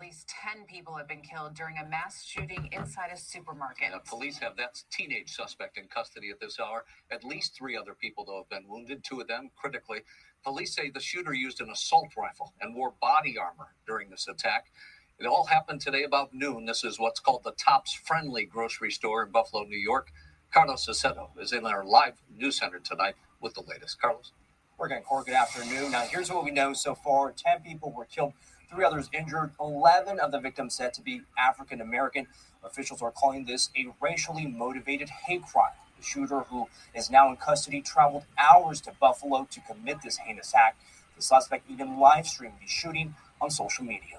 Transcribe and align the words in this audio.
At 0.00 0.06
least 0.06 0.32
10 0.54 0.64
people 0.64 0.94
have 0.96 1.06
been 1.06 1.20
killed 1.20 1.54
during 1.54 1.76
a 1.76 1.84
mass 1.84 2.24
shooting 2.24 2.70
inside 2.72 3.10
a 3.12 3.18
supermarket. 3.18 3.90
Now, 3.90 3.98
police 3.98 4.38
have 4.38 4.56
that 4.56 4.82
teenage 4.90 5.30
suspect 5.30 5.76
in 5.76 5.88
custody 5.88 6.30
at 6.30 6.40
this 6.40 6.58
hour. 6.58 6.86
At 7.10 7.22
least 7.22 7.54
three 7.54 7.76
other 7.76 7.92
people, 7.92 8.24
though, 8.24 8.38
have 8.38 8.48
been 8.48 8.66
wounded, 8.66 9.04
two 9.04 9.20
of 9.20 9.28
them 9.28 9.50
critically. 9.56 10.00
Police 10.42 10.74
say 10.74 10.88
the 10.88 11.00
shooter 11.00 11.34
used 11.34 11.60
an 11.60 11.68
assault 11.68 12.08
rifle 12.16 12.54
and 12.62 12.74
wore 12.74 12.94
body 12.98 13.36
armor 13.36 13.74
during 13.86 14.08
this 14.08 14.26
attack. 14.26 14.72
It 15.18 15.26
all 15.26 15.44
happened 15.44 15.82
today 15.82 16.04
about 16.04 16.32
noon. 16.32 16.64
This 16.64 16.82
is 16.82 16.98
what's 16.98 17.20
called 17.20 17.44
the 17.44 17.52
Tops 17.52 17.92
Friendly 17.92 18.46
grocery 18.46 18.90
store 18.90 19.22
in 19.26 19.30
Buffalo, 19.32 19.64
New 19.64 19.76
York. 19.76 20.12
Carlos 20.50 20.86
Aceto 20.86 21.28
is 21.38 21.52
in 21.52 21.66
our 21.66 21.84
live 21.84 22.14
news 22.34 22.58
center 22.58 22.78
tonight 22.78 23.16
with 23.42 23.52
the 23.52 23.62
latest. 23.68 24.00
Carlos. 24.00 24.32
Morgan 24.80 25.02
Court, 25.02 25.26
good 25.26 25.34
afternoon. 25.34 25.92
Now, 25.92 26.06
here's 26.10 26.32
what 26.32 26.42
we 26.42 26.50
know 26.50 26.72
so 26.72 26.94
far 26.94 27.32
10 27.32 27.60
people 27.60 27.92
were 27.92 28.06
killed, 28.06 28.32
three 28.70 28.84
others 28.84 29.10
injured, 29.12 29.50
11 29.60 30.20
of 30.20 30.30
the 30.30 30.38
victims 30.38 30.74
said 30.74 30.94
to 30.94 31.02
be 31.02 31.22
African 31.38 31.80
American. 31.80 32.26
Officials 32.62 33.02
are 33.02 33.10
calling 33.10 33.44
this 33.44 33.70
a 33.76 33.88
racially 34.00 34.46
motivated 34.46 35.08
hate 35.08 35.42
crime. 35.42 35.72
The 35.98 36.04
shooter, 36.04 36.40
who 36.40 36.68
is 36.94 37.10
now 37.10 37.28
in 37.30 37.36
custody, 37.36 37.80
traveled 37.82 38.24
hours 38.38 38.80
to 38.82 38.92
Buffalo 38.98 39.46
to 39.50 39.60
commit 39.60 40.02
this 40.02 40.18
heinous 40.18 40.54
act. 40.54 40.80
The 41.16 41.22
suspect 41.22 41.70
even 41.70 41.98
live 41.98 42.26
streamed 42.26 42.54
the 42.60 42.68
shooting 42.68 43.14
on 43.40 43.50
social 43.50 43.84
media. 43.84 44.18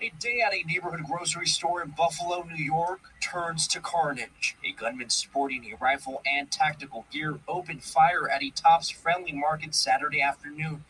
A 0.00 0.12
day 0.18 0.42
at 0.44 0.52
a 0.52 0.62
neighborhood 0.66 1.04
grocery 1.04 1.46
store 1.46 1.82
in 1.82 1.90
Buffalo, 1.96 2.42
New 2.42 2.62
York 2.62 3.00
turns 3.20 3.66
to 3.68 3.80
carnage. 3.80 4.56
A 4.64 4.72
gunman 4.72 5.08
sporting 5.08 5.64
a 5.72 5.76
rifle 5.76 6.20
and 6.26 6.50
tactical 6.50 7.06
gear 7.10 7.38
opened 7.48 7.82
fire 7.82 8.28
at 8.28 8.42
a 8.42 8.50
Tops 8.50 8.90
Friendly 8.90 9.32
Market 9.32 9.74
Saturday 9.74 10.20
afternoon. 10.20 10.84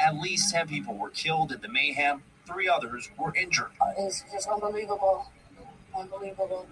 At 0.00 0.16
least 0.16 0.52
10 0.52 0.68
people 0.68 0.96
were 0.96 1.10
killed 1.10 1.52
in 1.52 1.60
the 1.60 1.68
mayhem, 1.68 2.22
three 2.46 2.68
others 2.68 3.10
were 3.18 3.34
injured. 3.34 3.70
It's 3.98 4.24
just 4.32 4.48
unbelievable. 4.48 5.26
Unbelievable. 5.96 6.66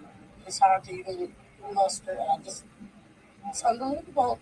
It's 0.46 0.58
hard 0.58 0.84
to 0.84 0.92
even 0.92 1.32
muster. 1.74 2.18
I 2.18 2.42
just, 2.42 2.64
it's 3.48 3.62
unbelievable. 3.62 4.38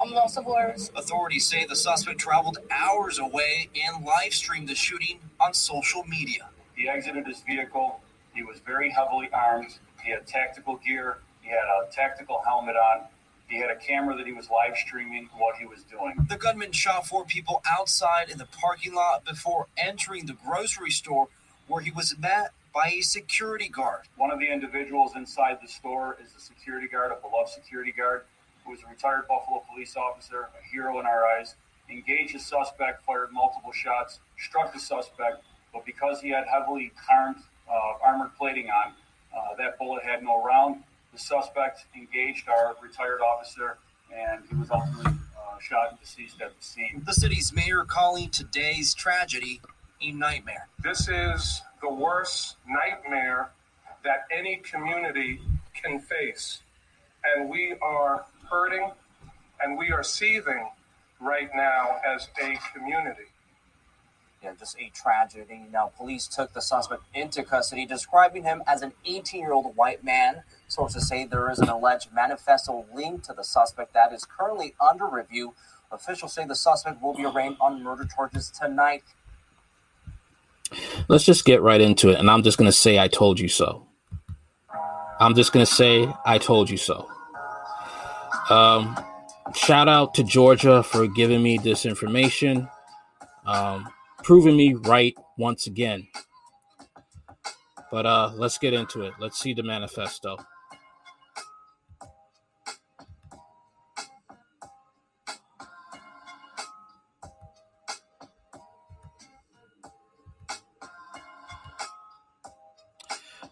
I'm 0.00 0.10
lost 0.10 0.36
of 0.36 0.44
words. 0.44 0.90
Authorities 0.94 1.46
say 1.46 1.64
the 1.64 1.76
suspect 1.76 2.18
traveled 2.18 2.58
hours 2.70 3.18
away 3.18 3.70
and 3.74 4.04
live 4.04 4.34
streamed 4.34 4.68
the 4.68 4.74
shooting 4.74 5.18
on 5.40 5.54
social 5.54 6.04
media. 6.04 6.48
He 6.74 6.88
exited 6.88 7.26
his 7.26 7.40
vehicle. 7.40 8.00
He 8.34 8.42
was 8.42 8.58
very 8.58 8.90
heavily 8.90 9.30
armed. 9.32 9.78
He 10.04 10.10
had 10.10 10.26
tactical 10.26 10.76
gear. 10.76 11.18
He 11.40 11.48
had 11.48 11.56
a 11.58 11.90
tactical 11.90 12.42
helmet 12.44 12.76
on. 12.76 13.06
He 13.48 13.58
had 13.58 13.70
a 13.70 13.76
camera 13.76 14.16
that 14.16 14.26
he 14.26 14.32
was 14.32 14.50
live 14.50 14.76
streaming 14.76 15.28
what 15.36 15.56
he 15.56 15.66
was 15.66 15.84
doing. 15.84 16.14
The 16.28 16.36
gunman 16.36 16.72
shot 16.72 17.06
four 17.06 17.24
people 17.24 17.62
outside 17.70 18.28
in 18.28 18.38
the 18.38 18.46
parking 18.46 18.94
lot 18.94 19.24
before 19.24 19.68
entering 19.76 20.26
the 20.26 20.32
grocery 20.44 20.90
store 20.90 21.28
where 21.68 21.80
he 21.80 21.90
was 21.90 22.18
met 22.18 22.52
by 22.74 22.88
a 22.88 23.00
security 23.00 23.68
guard. 23.68 24.02
One 24.16 24.30
of 24.30 24.38
the 24.38 24.52
individuals 24.52 25.12
inside 25.14 25.58
the 25.62 25.68
store 25.68 26.16
is 26.22 26.34
a 26.36 26.40
security 26.40 26.88
guard, 26.88 27.12
a 27.12 27.16
beloved 27.26 27.50
security 27.50 27.92
guard, 27.92 28.24
who 28.64 28.74
is 28.74 28.80
a 28.82 28.90
retired 28.90 29.26
Buffalo 29.28 29.62
police 29.70 29.96
officer, 29.96 30.48
a 30.60 30.68
hero 30.70 30.98
in 31.00 31.06
our 31.06 31.24
eyes. 31.24 31.54
Engaged 31.88 32.34
the 32.34 32.40
suspect, 32.40 33.04
fired 33.04 33.28
multiple 33.32 33.72
shots, 33.72 34.18
struck 34.36 34.74
the 34.74 34.80
suspect, 34.80 35.44
but 35.72 35.86
because 35.86 36.20
he 36.20 36.30
had 36.30 36.44
heavily 36.46 36.92
armed, 37.08 37.36
uh, 37.70 37.92
armored 38.04 38.34
plating 38.36 38.68
on, 38.68 38.92
uh, 39.36 39.54
that 39.56 39.78
bullet 39.78 40.02
had 40.02 40.22
no 40.22 40.42
round. 40.42 40.82
The 41.16 41.22
suspect 41.22 41.86
engaged 41.96 42.46
our 42.46 42.76
retired 42.82 43.22
officer, 43.22 43.78
and 44.14 44.42
he 44.50 44.54
was 44.54 44.70
ultimately 44.70 45.12
uh, 45.34 45.58
shot 45.60 45.92
and 45.92 45.98
deceased 45.98 46.42
at 46.42 46.50
the 46.50 46.62
scene. 46.62 47.02
The 47.06 47.14
city's 47.14 47.54
mayor 47.54 47.84
calling 47.84 48.28
today's 48.28 48.92
tragedy 48.92 49.62
a 50.02 50.12
nightmare. 50.12 50.68
This 50.82 51.08
is 51.08 51.62
the 51.80 51.88
worst 51.88 52.56
nightmare 52.68 53.48
that 54.04 54.26
any 54.30 54.56
community 54.56 55.40
can 55.72 56.00
face. 56.00 56.58
And 57.24 57.48
we 57.48 57.76
are 57.80 58.26
hurting 58.50 58.90
and 59.62 59.78
we 59.78 59.92
are 59.92 60.02
seething 60.02 60.68
right 61.18 61.48
now 61.54 61.96
as 62.06 62.28
a 62.42 62.58
community. 62.74 63.24
Just 64.58 64.76
a 64.78 64.90
tragedy. 64.94 65.66
Now, 65.72 65.92
police 65.96 66.26
took 66.26 66.52
the 66.52 66.60
suspect 66.60 67.02
into 67.14 67.42
custody, 67.42 67.86
describing 67.86 68.44
him 68.44 68.62
as 68.66 68.82
an 68.82 68.92
18 69.04 69.40
year 69.40 69.52
old 69.52 69.76
white 69.76 70.04
man. 70.04 70.42
Sources 70.68 71.08
say 71.08 71.24
there 71.24 71.50
is 71.50 71.58
an 71.58 71.68
alleged 71.68 72.12
manifesto 72.12 72.86
linked 72.94 73.24
to 73.26 73.32
the 73.32 73.44
suspect 73.44 73.94
that 73.94 74.12
is 74.12 74.24
currently 74.24 74.74
under 74.80 75.06
review. 75.06 75.54
Officials 75.90 76.32
say 76.32 76.44
the 76.46 76.54
suspect 76.54 77.02
will 77.02 77.14
be 77.14 77.24
arraigned 77.24 77.56
on 77.60 77.82
murder 77.82 78.06
charges 78.06 78.50
tonight. 78.50 79.04
Let's 81.08 81.24
just 81.24 81.44
get 81.44 81.62
right 81.62 81.80
into 81.80 82.10
it. 82.10 82.18
And 82.18 82.30
I'm 82.30 82.42
just 82.42 82.58
going 82.58 82.68
to 82.68 82.76
say, 82.76 82.98
I 82.98 83.08
told 83.08 83.38
you 83.38 83.48
so. 83.48 83.86
I'm 85.18 85.34
just 85.34 85.52
going 85.52 85.64
to 85.64 85.72
say, 85.72 86.12
I 86.24 86.38
told 86.38 86.68
you 86.68 86.76
so. 86.76 87.08
Um, 88.50 88.96
shout 89.54 89.88
out 89.88 90.14
to 90.14 90.24
Georgia 90.24 90.82
for 90.82 91.06
giving 91.06 91.42
me 91.42 91.58
this 91.58 91.86
information, 91.86 92.68
um, 93.46 93.88
proving 94.26 94.56
me 94.56 94.74
right 94.74 95.14
once 95.38 95.68
again. 95.68 96.08
But 97.92 98.06
uh, 98.06 98.32
let's 98.34 98.58
get 98.58 98.74
into 98.74 99.02
it. 99.02 99.12
Let's 99.20 99.38
see 99.38 99.54
the 99.54 99.62
manifesto. 99.62 100.36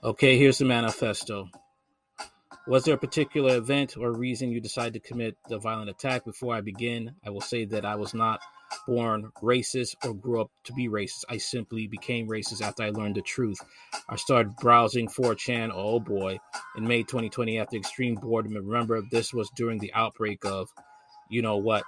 Okay, 0.03 0.37
here's 0.37 0.59
the 0.59 0.65
manifesto. 0.65 1.49
Was 2.67 2.83
there 2.83 2.97
a 2.97 2.99
particular 2.99 3.57
event 3.57 3.97
or 3.97 4.13
reason 4.13 4.51
you 4.51 4.61
decided 4.61 4.95
to 4.95 5.09
commit 5.09 5.37
the 5.49 5.59
violent 5.59 5.89
attack? 5.89 6.25
Before 6.25 6.53
I 6.53 6.63
begin, 6.63 7.15
I 7.25 7.31
will 7.31 7.41
say 7.41 7.65
that 7.67 7.85
I 7.85 7.95
was 7.95 8.13
not 8.13 8.41
born 8.87 9.31
racist 9.43 9.95
or 10.05 10.15
grew 10.15 10.41
up 10.41 10.51
to 10.65 10.73
be 10.73 10.89
racist. 10.89 11.25
I 11.29 11.39
simply 11.39 11.87
became 11.87 12.29
racist 12.29 12.63
after 12.63 12.83
I 12.83 12.91
learned 12.91 13.17
the 13.17 13.23
truth. 13.23 13.59
I 14.09 14.17
started 14.17 14.57
browsing 14.57 15.09
4chan, 15.09 15.71
oh 15.73 16.01
boy, 16.01 16.39
in 16.77 16.87
May 16.87 17.03
2020 17.03 17.59
after 17.59 17.77
extreme 17.77 18.15
boredom. 18.15 18.55
Remember, 18.55 19.03
this 19.11 19.33
was 19.33 19.51
during 19.57 19.79
the 19.79 19.93
outbreak 19.95 20.45
of, 20.45 20.69
you 21.29 21.43
know 21.43 21.57
what? 21.57 21.85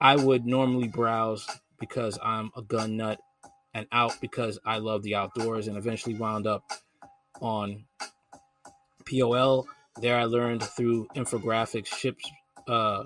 I 0.00 0.16
would 0.16 0.46
normally 0.46 0.88
browse 0.88 1.46
because 1.78 2.18
I'm 2.22 2.50
a 2.56 2.62
gun 2.62 2.96
nut 2.96 3.20
and 3.74 3.86
out 3.92 4.20
because 4.20 4.58
I 4.64 4.78
love 4.78 5.02
the 5.02 5.14
outdoors 5.14 5.68
and 5.68 5.76
eventually 5.76 6.14
wound 6.14 6.46
up 6.46 6.64
on 7.40 7.84
POL. 9.10 9.66
There 10.00 10.18
I 10.18 10.24
learned 10.24 10.62
through 10.62 11.08
infographics, 11.14 11.86
ships, 11.86 12.30
uh, 12.68 13.04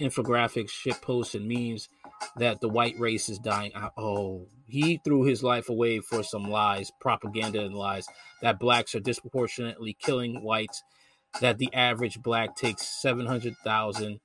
infographics, 0.00 0.70
ship 0.70 1.00
posts, 1.00 1.34
and 1.34 1.48
memes 1.48 1.88
that 2.36 2.60
the 2.60 2.68
white 2.68 2.98
race 2.98 3.28
is 3.28 3.38
dying. 3.38 3.72
Oh, 3.96 4.46
he 4.66 5.00
threw 5.04 5.24
his 5.24 5.42
life 5.42 5.68
away 5.68 6.00
for 6.00 6.22
some 6.22 6.50
lies, 6.50 6.90
propaganda 7.00 7.64
and 7.64 7.74
lies 7.74 8.06
that 8.42 8.58
blacks 8.58 8.94
are 8.94 9.00
disproportionately 9.00 9.96
killing 10.00 10.42
whites, 10.42 10.82
that 11.40 11.58
the 11.58 11.72
average 11.72 12.22
black 12.22 12.56
takes 12.56 12.86
700,000 13.02 14.20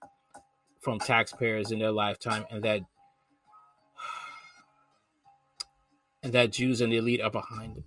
from 0.82 1.00
taxpayers 1.00 1.72
in 1.72 1.80
their 1.80 1.92
lifetime, 1.92 2.46
and 2.50 2.64
that 2.64 2.82
and 6.24 6.34
that 6.34 6.52
Jews 6.52 6.82
and 6.82 6.92
the 6.92 6.98
elite 6.98 7.22
are 7.22 7.32
behind 7.32 7.78
it. 7.78 7.86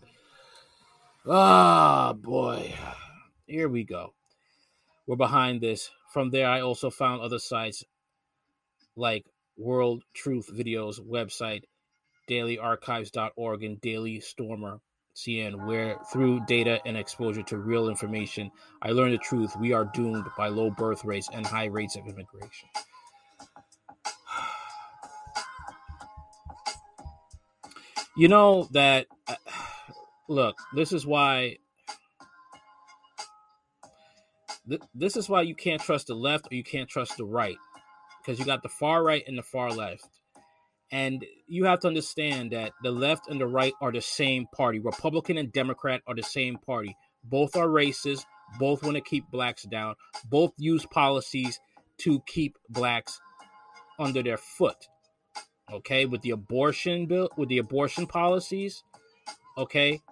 Ah, 1.26 2.10
oh, 2.10 2.14
boy. 2.14 2.74
Here 3.46 3.68
we 3.68 3.84
go. 3.84 4.14
We're 5.06 5.16
behind 5.16 5.60
this. 5.60 5.90
From 6.12 6.30
there, 6.30 6.48
I 6.48 6.60
also 6.60 6.90
found 6.90 7.22
other 7.22 7.38
sites 7.38 7.84
like 8.96 9.24
World 9.62 10.02
Truth 10.14 10.50
Videos 10.52 11.00
website, 11.00 11.62
dailyarchives.org, 12.28 13.62
and 13.62 13.80
Daily 13.80 14.20
Stormer 14.20 14.80
CN, 15.14 15.66
where 15.66 15.98
through 16.12 16.44
data 16.46 16.80
and 16.86 16.96
exposure 16.96 17.42
to 17.44 17.58
real 17.58 17.88
information, 17.88 18.50
I 18.80 18.90
learned 18.90 19.14
the 19.14 19.18
truth. 19.18 19.54
We 19.56 19.72
are 19.72 19.90
doomed 19.92 20.26
by 20.36 20.48
low 20.48 20.70
birth 20.70 21.04
rates 21.04 21.28
and 21.32 21.46
high 21.46 21.66
rates 21.66 21.96
of 21.96 22.06
immigration. 22.06 22.68
You 28.14 28.28
know 28.28 28.68
that. 28.72 29.06
Uh, 29.26 29.36
look, 30.28 30.56
this 30.74 30.92
is 30.92 31.06
why 31.06 31.56
th- 34.68 34.82
this 34.94 35.16
is 35.16 35.30
why 35.30 35.42
you 35.42 35.54
can't 35.54 35.80
trust 35.80 36.08
the 36.08 36.14
left 36.14 36.48
or 36.50 36.54
you 36.54 36.62
can't 36.64 36.90
trust 36.90 37.16
the 37.16 37.24
right 37.24 37.56
because 38.22 38.38
you 38.38 38.44
got 38.44 38.62
the 38.62 38.68
far 38.68 39.02
right 39.02 39.24
and 39.26 39.36
the 39.36 39.42
far 39.42 39.70
left. 39.70 40.06
And 40.90 41.24
you 41.46 41.64
have 41.64 41.80
to 41.80 41.88
understand 41.88 42.52
that 42.52 42.72
the 42.82 42.90
left 42.90 43.28
and 43.28 43.40
the 43.40 43.46
right 43.46 43.72
are 43.80 43.90
the 43.90 44.02
same 44.02 44.46
party. 44.54 44.78
Republican 44.78 45.38
and 45.38 45.50
Democrat 45.52 46.02
are 46.06 46.14
the 46.14 46.22
same 46.22 46.58
party. 46.58 46.96
Both 47.24 47.56
are 47.56 47.66
racist. 47.66 48.26
Both 48.58 48.82
want 48.82 48.96
to 48.96 49.00
keep 49.00 49.30
blacks 49.30 49.62
down. 49.62 49.94
Both 50.28 50.52
use 50.58 50.84
policies 50.84 51.58
to 51.98 52.20
keep 52.26 52.58
blacks 52.68 53.18
under 53.98 54.22
their 54.22 54.36
foot. 54.36 54.76
Okay, 55.72 56.04
with 56.04 56.20
the 56.20 56.30
abortion 56.30 57.06
bill, 57.06 57.30
with 57.38 57.48
the 57.48 57.56
abortion 57.56 58.06
policies, 58.06 58.84
okay, 59.56 60.02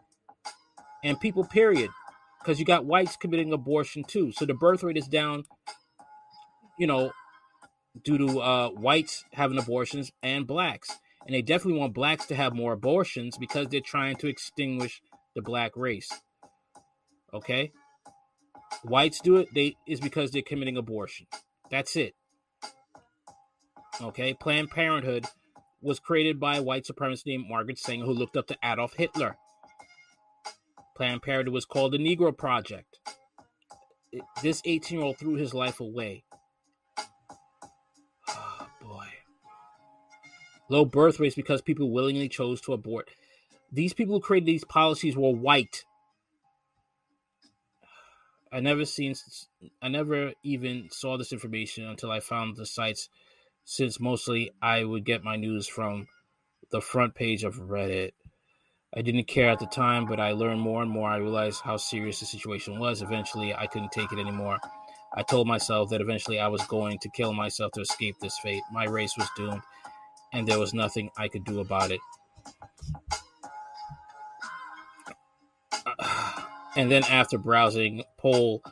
and 1.05 1.21
people, 1.21 1.45
period, 1.45 1.91
because 2.39 2.59
you 2.59 2.65
got 2.65 2.87
whites 2.87 3.17
committing 3.17 3.53
abortion 3.53 4.03
too. 4.05 4.33
So 4.33 4.47
the 4.47 4.55
birth 4.55 4.83
rate 4.83 4.97
is 4.97 5.09
down, 5.09 5.45
you 6.79 6.87
know, 6.87 7.13
due 8.05 8.19
to 8.19 8.41
uh, 8.41 8.69
whites 8.71 9.25
having 9.33 9.59
abortions 9.59 10.13
and 10.23 10.47
blacks. 10.47 10.97
And 11.27 11.35
they 11.35 11.43
definitely 11.43 11.81
want 11.81 11.95
blacks 11.95 12.27
to 12.27 12.35
have 12.35 12.55
more 12.55 12.73
abortions 12.73 13.37
because 13.37 13.69
they're 13.69 13.81
trying 13.81 14.17
to 14.17 14.29
extinguish 14.29 15.03
the 15.35 15.43
black 15.43 15.77
race. 15.77 16.09
Okay? 17.33 17.73
Whites 18.85 19.21
do 19.21 19.37
it, 19.37 19.49
they 19.55 19.77
is 19.87 20.01
because 20.01 20.31
they're 20.31 20.43
committing 20.43 20.77
abortion. 20.77 21.27
That's 21.71 21.97
it. 21.97 22.15
Okay, 24.01 24.33
Planned 24.33 24.71
Parenthood 24.71 25.27
was 25.83 25.99
created 25.99 26.41
by 26.41 26.57
a 26.57 26.63
white 26.63 26.85
supremacist 26.85 27.27
named 27.27 27.49
Margaret 27.49 27.79
Sanger 27.79 28.07
who 28.07 28.13
looked 28.13 28.37
up 28.37 28.47
to 28.47 28.57
Adolf 28.65 28.95
Hitler. 28.97 29.37
Planned 30.97 31.23
Parenthood 31.23 31.53
was 31.53 31.65
called 31.65 31.93
the 31.93 31.99
Negro 31.99 32.37
Project. 32.37 32.99
This 34.43 34.63
18 34.65 34.99
year 34.99 35.07
old 35.07 35.19
threw 35.19 35.35
his 35.35 35.55
life 35.55 35.81
away. 35.81 36.25
Low 40.71 40.85
birth 40.85 41.19
rates 41.19 41.35
because 41.35 41.61
people 41.61 41.91
willingly 41.91 42.29
chose 42.29 42.61
to 42.63 42.73
abort. 42.73 43.11
These 43.73 43.93
people 43.93 44.15
who 44.15 44.21
created 44.21 44.47
these 44.47 44.65
policies 44.65 45.17
were 45.17 45.33
white. 45.33 45.85
I 48.53 48.61
never 48.61 48.85
seen, 48.85 49.15
I 49.83 49.89
never 49.89 50.33
even 50.45 50.89
saw 50.93 51.19
this 51.19 51.33
information 51.33 51.85
until 51.87 52.11
I 52.11 52.21
found 52.21 52.57
the 52.57 52.67
sites 52.67 53.09
since 53.65 54.01
mostly 54.01 54.53
I 54.63 54.85
would 54.85 55.05
get 55.05 55.25
my 55.25 55.37
news 55.37 55.67
from 55.67 56.07
the 56.71 56.81
front 56.81 57.17
page 57.17 57.43
of 57.43 57.57
Reddit. 57.57 58.13
I 58.95 59.03
didn't 59.03 59.29
care 59.29 59.51
at 59.51 59.59
the 59.59 59.67
time, 59.67 60.07
but 60.07 60.19
I 60.21 60.33
learned 60.33 60.61
more 60.61 60.83
and 60.83 60.91
more. 60.91 61.11
I 61.11 61.17
realized 61.17 61.63
how 61.63 61.77
serious 61.77 62.21
the 62.21 62.27
situation 62.27 62.79
was. 62.79 63.03
Eventually, 63.03 63.55
I 63.55 63.67
couldn't 63.67 63.93
take 63.93 64.13
it 64.13 64.19
anymore. 64.19 64.59
I 65.15 65.23
told 65.23 65.49
myself 65.49 65.91
that 65.91 66.01
eventually 66.01 66.39
I 66.39 66.49
was 66.49 66.65
going 66.67 66.99
to 67.01 67.09
kill 67.09 67.33
myself 67.33 67.73
to 67.73 67.81
escape 67.81 68.17
this 68.21 68.39
fate. 68.39 68.63
My 68.73 68.85
race 68.85 69.17
was 69.17 69.29
doomed, 69.37 69.63
and 70.33 70.47
there 70.47 70.59
was 70.59 70.75
nothing 70.75 71.11
I 71.17 71.29
could 71.29 71.45
do 71.45 71.61
about 71.61 71.91
it. 71.91 72.01
And 76.77 76.89
then, 76.89 77.03
after 77.03 77.37
browsing 77.37 78.05
poll 78.17 78.63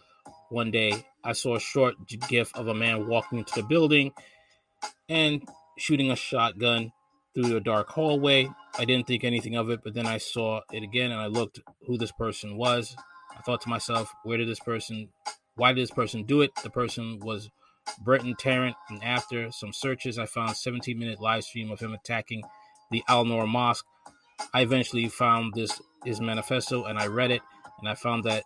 one 0.50 0.70
day, 0.70 1.04
I 1.24 1.32
saw 1.32 1.56
a 1.56 1.60
short 1.60 1.96
gif 2.28 2.54
of 2.54 2.68
a 2.68 2.74
man 2.74 3.08
walking 3.08 3.40
into 3.40 3.54
the 3.56 3.64
building 3.64 4.12
and 5.08 5.42
shooting 5.76 6.10
a 6.10 6.16
shotgun 6.16 6.92
through 7.34 7.56
a 7.56 7.60
dark 7.60 7.88
hallway. 7.90 8.48
I 8.78 8.84
didn't 8.84 9.08
think 9.08 9.24
anything 9.24 9.56
of 9.56 9.68
it, 9.70 9.80
but 9.82 9.94
then 9.94 10.06
I 10.06 10.18
saw 10.18 10.60
it 10.72 10.82
again 10.82 11.10
and 11.10 11.20
I 11.20 11.26
looked 11.26 11.60
who 11.86 11.98
this 11.98 12.12
person 12.12 12.56
was. 12.56 12.96
I 13.36 13.42
thought 13.42 13.60
to 13.62 13.68
myself, 13.68 14.12
where 14.22 14.38
did 14.38 14.48
this 14.48 14.60
person, 14.60 15.08
why 15.56 15.72
did 15.72 15.82
this 15.82 15.90
person 15.90 16.24
do 16.24 16.42
it? 16.42 16.54
The 16.62 16.70
person 16.70 17.18
was 17.20 17.50
Brenton 18.00 18.34
Tarrant, 18.38 18.76
and 18.88 19.02
after 19.02 19.50
some 19.50 19.72
searches, 19.72 20.18
I 20.18 20.26
found 20.26 20.56
17 20.56 20.98
minute 20.98 21.20
live 21.20 21.44
stream 21.44 21.70
of 21.70 21.80
him 21.80 21.94
attacking 21.94 22.42
the 22.90 23.02
Al 23.08 23.24
Noor 23.24 23.46
Mosque. 23.46 23.84
I 24.54 24.62
eventually 24.62 25.08
found 25.08 25.54
this 25.54 25.80
his 26.04 26.20
manifesto 26.20 26.84
and 26.84 26.98
I 26.98 27.06
read 27.06 27.30
it, 27.30 27.42
and 27.78 27.88
I 27.88 27.94
found 27.94 28.24
that 28.24 28.44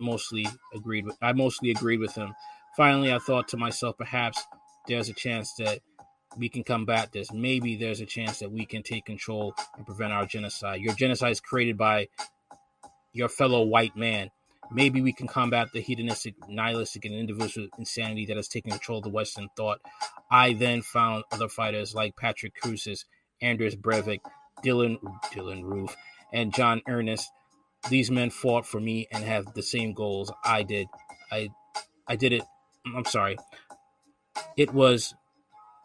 mostly 0.00 0.46
agreed 0.74 1.06
with 1.06 1.16
I 1.22 1.32
mostly 1.32 1.70
agreed 1.70 2.00
with 2.00 2.14
him. 2.14 2.34
Finally, 2.76 3.12
I 3.12 3.18
thought 3.18 3.48
to 3.48 3.56
myself, 3.56 3.96
perhaps 3.98 4.42
there's 4.88 5.08
a 5.08 5.14
chance 5.14 5.54
that 5.54 5.80
we 6.36 6.48
can 6.48 6.64
combat 6.64 7.12
this. 7.12 7.32
Maybe 7.32 7.76
there's 7.76 8.00
a 8.00 8.06
chance 8.06 8.38
that 8.38 8.50
we 8.50 8.64
can 8.64 8.82
take 8.82 9.04
control 9.04 9.54
and 9.76 9.86
prevent 9.86 10.12
our 10.12 10.26
genocide. 10.26 10.80
Your 10.80 10.94
genocide 10.94 11.32
is 11.32 11.40
created 11.40 11.76
by 11.76 12.08
your 13.12 13.28
fellow 13.28 13.62
white 13.62 13.96
man. 13.96 14.30
Maybe 14.74 15.02
we 15.02 15.12
can 15.12 15.26
combat 15.26 15.68
the 15.72 15.80
hedonistic, 15.80 16.34
nihilistic, 16.48 17.04
and 17.04 17.14
individual 17.14 17.68
insanity 17.78 18.26
that 18.26 18.36
has 18.36 18.48
taken 18.48 18.70
control 18.70 18.98
of 18.98 19.04
the 19.04 19.10
Western 19.10 19.48
thought. 19.56 19.80
I 20.30 20.54
then 20.54 20.82
found 20.82 21.24
other 21.30 21.48
fighters 21.48 21.94
like 21.94 22.16
Patrick 22.16 22.54
Crusius, 22.60 23.04
Anders 23.40 23.76
Breivik, 23.76 24.20
Dylan 24.64 24.98
Dylann 25.32 25.64
Roof, 25.64 25.94
and 26.32 26.54
John 26.54 26.80
Earnest. 26.88 27.30
These 27.90 28.10
men 28.10 28.30
fought 28.30 28.66
for 28.66 28.80
me 28.80 29.08
and 29.12 29.24
have 29.24 29.52
the 29.54 29.62
same 29.62 29.92
goals 29.92 30.32
I 30.44 30.62
did. 30.62 30.86
I 31.30 31.50
I 32.06 32.16
did 32.16 32.32
it. 32.32 32.42
I'm 32.96 33.04
sorry. 33.04 33.36
It 34.56 34.72
was 34.72 35.14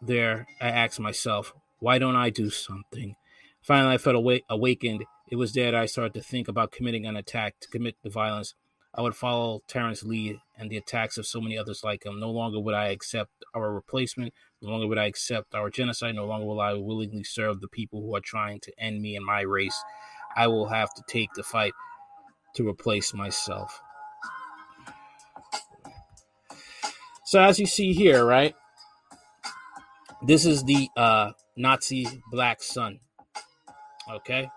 there. 0.00 0.46
I 0.60 0.68
asked 0.68 1.00
myself, 1.00 1.52
why 1.80 1.98
don't 1.98 2.16
I 2.16 2.30
do 2.30 2.50
something? 2.50 3.16
Finally, 3.62 3.94
I 3.94 3.98
felt 3.98 4.16
awake, 4.16 4.44
awakened. 4.48 5.04
It 5.30 5.36
was 5.36 5.52
there 5.52 5.72
that 5.72 5.80
I 5.80 5.86
started 5.86 6.14
to 6.14 6.22
think 6.22 6.48
about 6.48 6.72
committing 6.72 7.06
an 7.06 7.16
attack 7.16 7.60
to 7.60 7.68
commit 7.68 7.96
the 8.02 8.10
violence. 8.10 8.54
I 8.98 9.00
would 9.00 9.14
follow 9.14 9.62
Terrence 9.68 10.02
Lee 10.02 10.40
and 10.56 10.68
the 10.68 10.76
attacks 10.76 11.18
of 11.18 11.26
so 11.26 11.40
many 11.40 11.56
others 11.56 11.84
like 11.84 12.04
him. 12.04 12.18
No 12.18 12.32
longer 12.32 12.58
would 12.58 12.74
I 12.74 12.88
accept 12.88 13.30
our 13.54 13.72
replacement. 13.72 14.34
No 14.60 14.70
longer 14.70 14.88
would 14.88 14.98
I 14.98 15.06
accept 15.06 15.54
our 15.54 15.70
genocide. 15.70 16.16
No 16.16 16.26
longer 16.26 16.44
will 16.44 16.60
I 16.60 16.72
willingly 16.72 17.22
serve 17.22 17.60
the 17.60 17.68
people 17.68 18.00
who 18.02 18.16
are 18.16 18.20
trying 18.20 18.58
to 18.58 18.72
end 18.76 19.00
me 19.00 19.14
and 19.14 19.24
my 19.24 19.42
race. 19.42 19.84
I 20.36 20.48
will 20.48 20.66
have 20.66 20.92
to 20.94 21.02
take 21.06 21.32
the 21.34 21.44
fight 21.44 21.74
to 22.56 22.68
replace 22.68 23.14
myself. 23.14 23.80
So, 27.24 27.40
as 27.40 27.60
you 27.60 27.66
see 27.66 27.92
here, 27.92 28.24
right, 28.24 28.56
this 30.22 30.44
is 30.44 30.64
the 30.64 30.88
uh, 30.96 31.32
Nazi 31.56 32.08
black 32.32 32.64
sun. 32.64 32.98
Okay. 34.10 34.50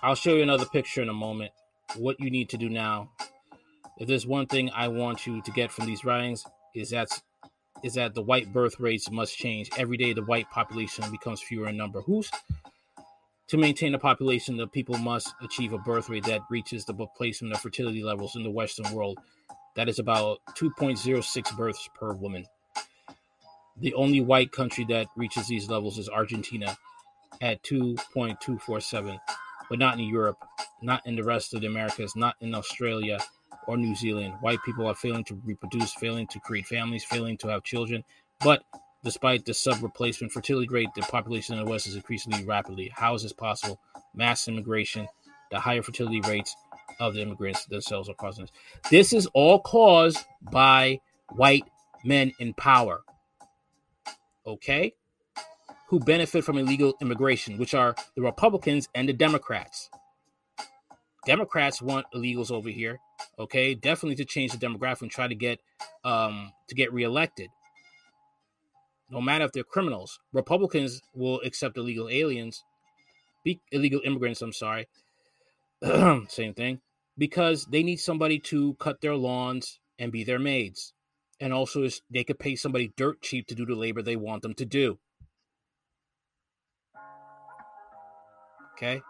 I'll 0.00 0.14
show 0.14 0.36
you 0.36 0.44
another 0.44 0.66
picture 0.66 1.02
in 1.02 1.08
a 1.08 1.14
moment. 1.14 1.50
What 1.96 2.20
you 2.20 2.30
need 2.30 2.48
to 2.50 2.56
do 2.56 2.68
now. 2.68 3.10
If 3.98 4.08
there's 4.08 4.26
one 4.26 4.46
thing 4.46 4.70
I 4.74 4.88
want 4.88 5.26
you 5.26 5.42
to 5.42 5.50
get 5.50 5.70
from 5.70 5.86
these 5.86 6.04
writings, 6.04 6.44
is 6.74 6.90
that 6.90 7.08
is 7.82 7.94
that 7.94 8.14
the 8.14 8.22
white 8.22 8.52
birth 8.52 8.78
rates 8.78 9.10
must 9.10 9.36
change. 9.36 9.70
Every 9.76 9.96
day 9.96 10.12
the 10.12 10.22
white 10.22 10.50
population 10.50 11.10
becomes 11.10 11.40
fewer 11.40 11.68
in 11.68 11.76
number. 11.76 12.00
Who's 12.02 12.30
to 13.48 13.56
maintain 13.56 13.94
a 13.94 13.98
population, 13.98 14.56
the 14.56 14.68
people 14.68 14.96
must 14.98 15.34
achieve 15.42 15.72
a 15.72 15.78
birth 15.78 16.08
rate 16.08 16.24
that 16.24 16.42
reaches 16.50 16.84
the 16.84 16.94
replacement 16.94 17.52
of 17.52 17.60
fertility 17.60 18.00
levels 18.00 18.36
in 18.36 18.44
the 18.44 18.50
Western 18.50 18.92
world. 18.92 19.18
That 19.74 19.88
is 19.88 19.98
about 19.98 20.38
2.06 20.56 21.56
births 21.56 21.88
per 21.98 22.12
woman. 22.12 22.46
The 23.76 23.92
only 23.94 24.20
white 24.20 24.52
country 24.52 24.84
that 24.90 25.08
reaches 25.16 25.48
these 25.48 25.68
levels 25.68 25.98
is 25.98 26.08
Argentina 26.08 26.76
at 27.40 27.60
2.247, 27.64 29.18
but 29.70 29.78
not 29.78 29.98
in 29.98 30.04
Europe, 30.04 30.36
not 30.82 31.06
in 31.06 31.16
the 31.16 31.22
rest 31.22 31.54
of 31.54 31.62
the 31.62 31.68
Americas, 31.68 32.14
not 32.16 32.34
in 32.40 32.54
Australia 32.54 33.18
or 33.66 33.76
New 33.76 33.94
Zealand. 33.94 34.34
White 34.40 34.58
people 34.64 34.86
are 34.86 34.94
failing 34.94 35.24
to 35.24 35.40
reproduce, 35.44 35.94
failing 35.94 36.26
to 36.26 36.40
create 36.40 36.66
families, 36.66 37.04
failing 37.04 37.38
to 37.38 37.48
have 37.48 37.62
children. 37.62 38.04
But 38.40 38.64
despite 39.04 39.44
the 39.44 39.54
sub 39.54 39.82
replacement 39.82 40.32
fertility 40.32 40.68
rate, 40.68 40.88
the 40.96 41.02
population 41.02 41.56
in 41.56 41.64
the 41.64 41.70
West 41.70 41.86
is 41.86 41.94
increasing 41.94 42.46
rapidly. 42.46 42.92
How 42.94 43.14
is 43.14 43.22
this 43.22 43.32
possible? 43.32 43.80
Mass 44.14 44.48
immigration, 44.48 45.06
the 45.50 45.60
higher 45.60 45.82
fertility 45.82 46.20
rates 46.22 46.54
of 46.98 47.14
the 47.14 47.22
immigrants 47.22 47.64
themselves 47.66 48.08
are 48.08 48.14
causing 48.14 48.44
this. 48.44 48.52
This 48.90 49.12
is 49.12 49.26
all 49.34 49.60
caused 49.60 50.18
by 50.42 51.00
white 51.30 51.64
men 52.04 52.32
in 52.40 52.54
power. 52.54 53.02
Okay? 54.44 54.94
Who 55.90 56.00
benefit 56.00 56.44
from 56.44 56.58
illegal 56.58 56.94
immigration, 57.00 57.58
which 57.58 57.74
are 57.74 57.94
the 58.16 58.22
Republicans 58.22 58.88
and 58.94 59.08
the 59.08 59.12
Democrats. 59.12 59.90
Democrats 61.26 61.82
want 61.82 62.06
illegals 62.14 62.50
over 62.50 62.70
here 62.70 62.98
okay? 63.38 63.74
Definitely 63.74 64.16
to 64.16 64.24
change 64.24 64.52
the 64.52 64.58
demographic 64.58 65.02
and 65.02 65.10
try 65.10 65.28
to 65.28 65.34
get 65.34 65.60
um 66.04 66.52
to 66.68 66.74
get 66.74 66.92
reelected. 66.92 67.48
No 69.10 69.20
matter 69.20 69.44
if 69.44 69.52
they're 69.52 69.64
criminals 69.64 70.20
republicans 70.32 71.02
will 71.14 71.40
accept 71.40 71.76
illegal 71.76 72.08
aliens 72.08 72.64
be, 73.44 73.58
illegal 73.72 74.00
immigrants 74.04 74.42
i'm 74.42 74.52
sorry. 74.52 74.88
Same 76.28 76.54
thing. 76.54 76.80
Because 77.18 77.66
they 77.66 77.82
need 77.82 77.96
somebody 77.96 78.38
to 78.38 78.74
cut 78.74 79.00
their 79.00 79.16
lawns 79.16 79.80
and 79.98 80.12
be 80.12 80.24
their 80.24 80.38
maids. 80.38 80.92
And 81.40 81.52
also 81.52 81.88
they 82.10 82.24
could 82.24 82.38
pay 82.38 82.54
somebody 82.54 82.92
dirt 82.96 83.22
cheap 83.22 83.46
to 83.48 83.54
do 83.54 83.66
the 83.66 83.74
labor 83.74 84.02
they 84.02 84.16
want 84.16 84.42
them 84.42 84.54
to 84.54 84.64
do 84.64 84.98
okay 88.80 89.02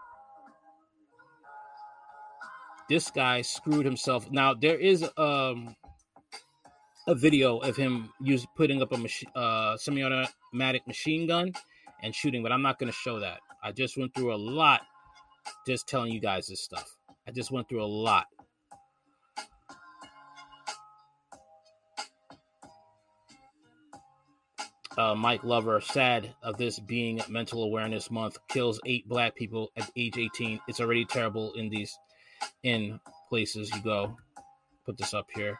this 2.91 3.09
guy 3.09 3.41
screwed 3.41 3.85
himself. 3.85 4.29
Now 4.31 4.53
there 4.53 4.77
is 4.77 5.09
um 5.15 5.75
a 7.07 7.15
video 7.15 7.57
of 7.59 7.77
him 7.77 8.09
use 8.19 8.45
putting 8.57 8.81
up 8.81 8.91
a 8.91 9.39
uh, 9.39 9.77
semi-automatic 9.77 10.85
machine 10.85 11.25
gun 11.25 11.53
and 12.03 12.13
shooting, 12.13 12.43
but 12.43 12.51
I'm 12.51 12.61
not 12.61 12.79
going 12.79 12.91
to 12.91 12.97
show 12.97 13.19
that. 13.19 13.39
I 13.63 13.71
just 13.71 13.97
went 13.97 14.13
through 14.13 14.33
a 14.33 14.35
lot 14.35 14.81
just 15.65 15.87
telling 15.87 16.11
you 16.11 16.19
guys 16.19 16.47
this 16.47 16.61
stuff. 16.61 16.95
I 17.27 17.31
just 17.31 17.49
went 17.49 17.69
through 17.69 17.83
a 17.83 17.87
lot. 17.87 18.27
Uh, 24.97 25.15
Mike 25.15 25.43
Lover, 25.43 25.79
sad 25.81 26.33
of 26.43 26.57
this 26.57 26.79
being 26.79 27.21
Mental 27.29 27.63
Awareness 27.63 28.11
Month, 28.11 28.37
kills 28.47 28.79
eight 28.85 29.07
black 29.07 29.35
people 29.35 29.71
at 29.77 29.89
age 29.95 30.17
18. 30.17 30.59
It's 30.67 30.79
already 30.79 31.05
terrible 31.05 31.53
in 31.53 31.69
these 31.69 31.97
in 32.63 32.99
places 33.29 33.71
you 33.73 33.81
go. 33.81 34.17
Put 34.85 34.97
this 34.97 35.13
up 35.13 35.27
here. 35.33 35.57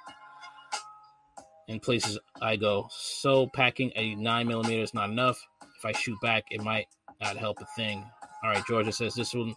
In 1.67 1.79
places 1.79 2.17
I 2.41 2.57
go, 2.57 2.87
so 2.91 3.47
packing 3.47 3.91
a 3.95 4.15
nine 4.15 4.47
millimeter 4.47 4.81
is 4.81 4.93
not 4.93 5.09
enough. 5.09 5.39
If 5.77 5.85
I 5.85 5.93
shoot 5.93 6.19
back, 6.21 6.45
it 6.51 6.61
might 6.61 6.87
not 7.21 7.37
help 7.37 7.61
a 7.61 7.65
thing. 7.77 8.03
All 8.43 8.49
right, 8.49 8.63
Georgia 8.67 8.91
says 8.91 9.13
this 9.13 9.33
will 9.33 9.55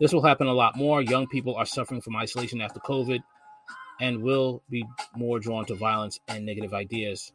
this 0.00 0.12
will 0.12 0.24
happen 0.24 0.48
a 0.48 0.52
lot 0.52 0.76
more. 0.76 1.02
Young 1.02 1.28
people 1.28 1.54
are 1.54 1.66
suffering 1.66 2.00
from 2.00 2.16
isolation 2.16 2.60
after 2.60 2.80
COVID 2.80 3.20
and 4.00 4.22
will 4.22 4.62
be 4.68 4.84
more 5.14 5.38
drawn 5.38 5.64
to 5.66 5.74
violence 5.74 6.18
and 6.26 6.44
negative 6.44 6.74
ideas. 6.74 7.32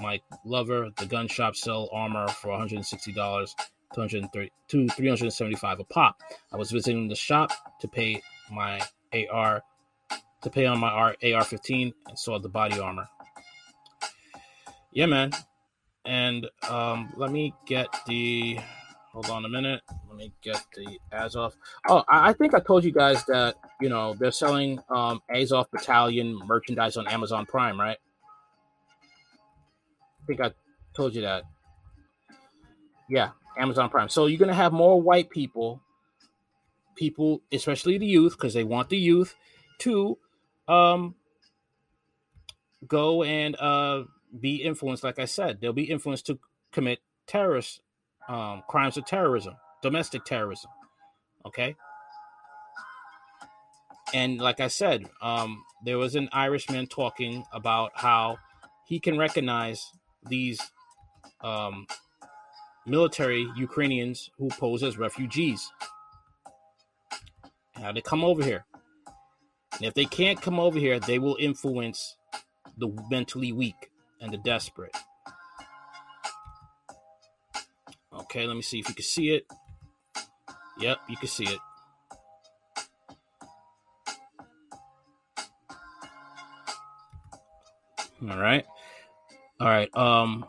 Mike 0.00 0.22
Lover, 0.44 0.90
the 0.96 1.06
gun 1.06 1.28
shop 1.28 1.56
sell 1.56 1.88
armor 1.92 2.28
for 2.28 2.48
$160 2.48 3.54
230 3.94 4.50
to 4.68 4.88
375 4.88 5.80
a 5.80 5.84
pop. 5.84 6.20
I 6.52 6.56
was 6.56 6.70
visiting 6.70 7.08
the 7.08 7.14
shop 7.14 7.50
to 7.80 7.88
pay 7.88 8.22
my 8.50 8.80
AR 9.12 9.62
to 10.42 10.50
pay 10.50 10.66
on 10.66 10.78
my 10.78 10.88
AR-15 10.90 11.92
and 12.08 12.18
saw 12.18 12.38
the 12.38 12.48
body 12.48 12.78
armor. 12.78 13.08
Yeah, 14.92 15.06
man. 15.06 15.32
And 16.04 16.48
um, 16.68 17.12
let 17.16 17.30
me 17.30 17.54
get 17.66 17.88
the. 18.06 18.58
Hold 19.12 19.28
on 19.28 19.44
a 19.44 19.48
minute. 19.48 19.80
Let 20.08 20.16
me 20.16 20.32
get 20.40 20.64
the 20.76 20.98
Azov. 21.12 21.56
Oh, 21.88 22.04
I, 22.08 22.30
I 22.30 22.32
think 22.32 22.54
I 22.54 22.60
told 22.60 22.84
you 22.84 22.92
guys 22.92 23.24
that 23.24 23.56
you 23.80 23.88
know 23.88 24.14
they're 24.14 24.30
selling 24.30 24.80
um, 24.88 25.20
Azov 25.34 25.68
Battalion 25.72 26.38
merchandise 26.46 26.96
on 26.96 27.08
Amazon 27.08 27.44
Prime, 27.44 27.78
right? 27.78 27.98
I 30.30 30.36
think 30.36 30.40
I 30.40 30.54
told 30.94 31.14
you 31.16 31.22
that. 31.22 31.42
Yeah, 33.08 33.30
Amazon 33.58 33.88
Prime. 33.90 34.08
So 34.08 34.26
you're 34.26 34.38
gonna 34.38 34.54
have 34.54 34.72
more 34.72 35.00
white 35.00 35.28
people, 35.28 35.82
people, 36.94 37.42
especially 37.50 37.98
the 37.98 38.06
youth, 38.06 38.36
because 38.36 38.54
they 38.54 38.62
want 38.62 38.90
the 38.90 38.96
youth 38.96 39.34
to 39.80 40.18
um, 40.68 41.16
go 42.86 43.24
and 43.24 43.56
uh, 43.56 44.04
be 44.38 44.56
influenced. 44.56 45.02
Like 45.02 45.18
I 45.18 45.24
said, 45.24 45.60
they'll 45.60 45.72
be 45.72 45.90
influenced 45.90 46.26
to 46.26 46.38
commit 46.70 47.00
terrorist 47.26 47.80
um, 48.28 48.62
crimes 48.68 48.96
of 48.96 49.06
terrorism, 49.06 49.56
domestic 49.82 50.24
terrorism. 50.24 50.70
Okay. 51.44 51.74
And 54.14 54.40
like 54.40 54.60
I 54.60 54.68
said, 54.68 55.08
um, 55.20 55.64
there 55.84 55.98
was 55.98 56.14
an 56.14 56.28
Irishman 56.32 56.86
talking 56.86 57.44
about 57.52 57.92
how 57.96 58.38
he 58.86 59.00
can 59.00 59.18
recognize 59.18 59.92
these 60.28 60.60
um, 61.42 61.86
military 62.86 63.48
Ukrainians 63.56 64.30
who 64.38 64.48
pose 64.48 64.82
as 64.82 64.98
refugees. 64.98 65.70
Now 67.78 67.92
they 67.92 68.00
come 68.00 68.24
over 68.24 68.44
here. 68.44 68.64
And 69.74 69.86
if 69.86 69.94
they 69.94 70.04
can't 70.04 70.40
come 70.40 70.60
over 70.60 70.78
here, 70.78 71.00
they 71.00 71.18
will 71.18 71.36
influence 71.40 72.16
the 72.76 72.88
mentally 73.10 73.52
weak 73.52 73.90
and 74.20 74.32
the 74.32 74.38
desperate. 74.38 74.94
Okay, 78.12 78.46
let 78.46 78.54
me 78.54 78.62
see 78.62 78.78
if 78.80 78.88
you 78.88 78.94
can 78.94 79.04
see 79.04 79.30
it. 79.30 79.46
Yep, 80.78 80.98
you 81.08 81.16
can 81.16 81.28
see 81.28 81.44
it. 81.44 81.58
All 88.28 88.36
right. 88.36 88.66
All 89.60 89.66
right. 89.66 89.94
Um 89.94 90.46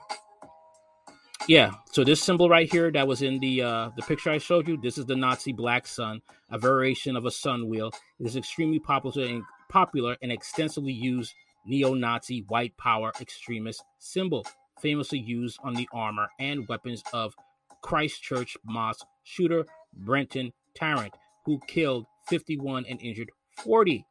yeah, 1.47 1.71
so 1.91 2.03
this 2.03 2.21
symbol 2.23 2.49
right 2.49 2.71
here 2.71 2.91
that 2.91 3.07
was 3.07 3.21
in 3.21 3.39
the 3.39 3.61
uh 3.61 3.89
the 3.95 4.03
picture 4.03 4.29
I 4.29 4.37
showed 4.37 4.67
you, 4.67 4.77
this 4.77 4.97
is 4.97 5.05
the 5.05 5.15
Nazi 5.15 5.51
black 5.51 5.85
sun, 5.85 6.21
a 6.49 6.57
variation 6.57 7.15
of 7.15 7.25
a 7.25 7.31
sun 7.31 7.67
wheel. 7.67 7.91
It 8.19 8.27
is 8.27 8.35
extremely 8.35 8.79
popular 8.79 9.27
and 9.27 9.43
popular 9.69 10.15
and 10.21 10.31
extensively 10.31 10.93
used 10.93 11.33
neo-Nazi 11.65 12.45
white 12.47 12.75
power 12.77 13.11
extremist 13.19 13.83
symbol, 13.99 14.45
famously 14.81 15.19
used 15.19 15.59
on 15.63 15.73
the 15.73 15.87
armor 15.93 16.27
and 16.39 16.67
weapons 16.67 17.03
of 17.13 17.35
Christchurch 17.81 18.55
mosque 18.63 19.05
shooter 19.23 19.65
Brenton 19.93 20.53
Tarrant, 20.75 21.13
who 21.45 21.59
killed 21.67 22.05
51 22.27 22.85
and 22.87 23.01
injured 23.01 23.31
40. 23.57 24.05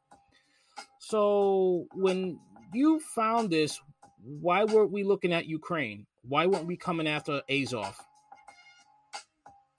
So 0.99 1.87
when 1.95 2.39
you 2.73 3.01
found 3.01 3.51
this, 3.51 3.81
why 4.23 4.65
weren't 4.65 4.93
we 4.93 5.03
looking 5.03 5.33
at 5.33 5.47
Ukraine? 5.47 6.07
Why 6.23 6.47
weren't 6.47 6.67
we 6.67 6.77
coming 6.77 7.07
after 7.07 7.43
Azov? 7.51 7.97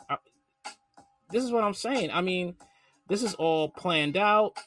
Uh, 0.09 0.17
this 1.29 1.43
is 1.43 1.51
what 1.51 1.63
I'm 1.63 1.73
saying. 1.73 2.11
I 2.11 2.21
mean, 2.21 2.55
this 3.07 3.23
is 3.23 3.33
all 3.35 3.69
planned 3.69 4.17
out. 4.17 4.57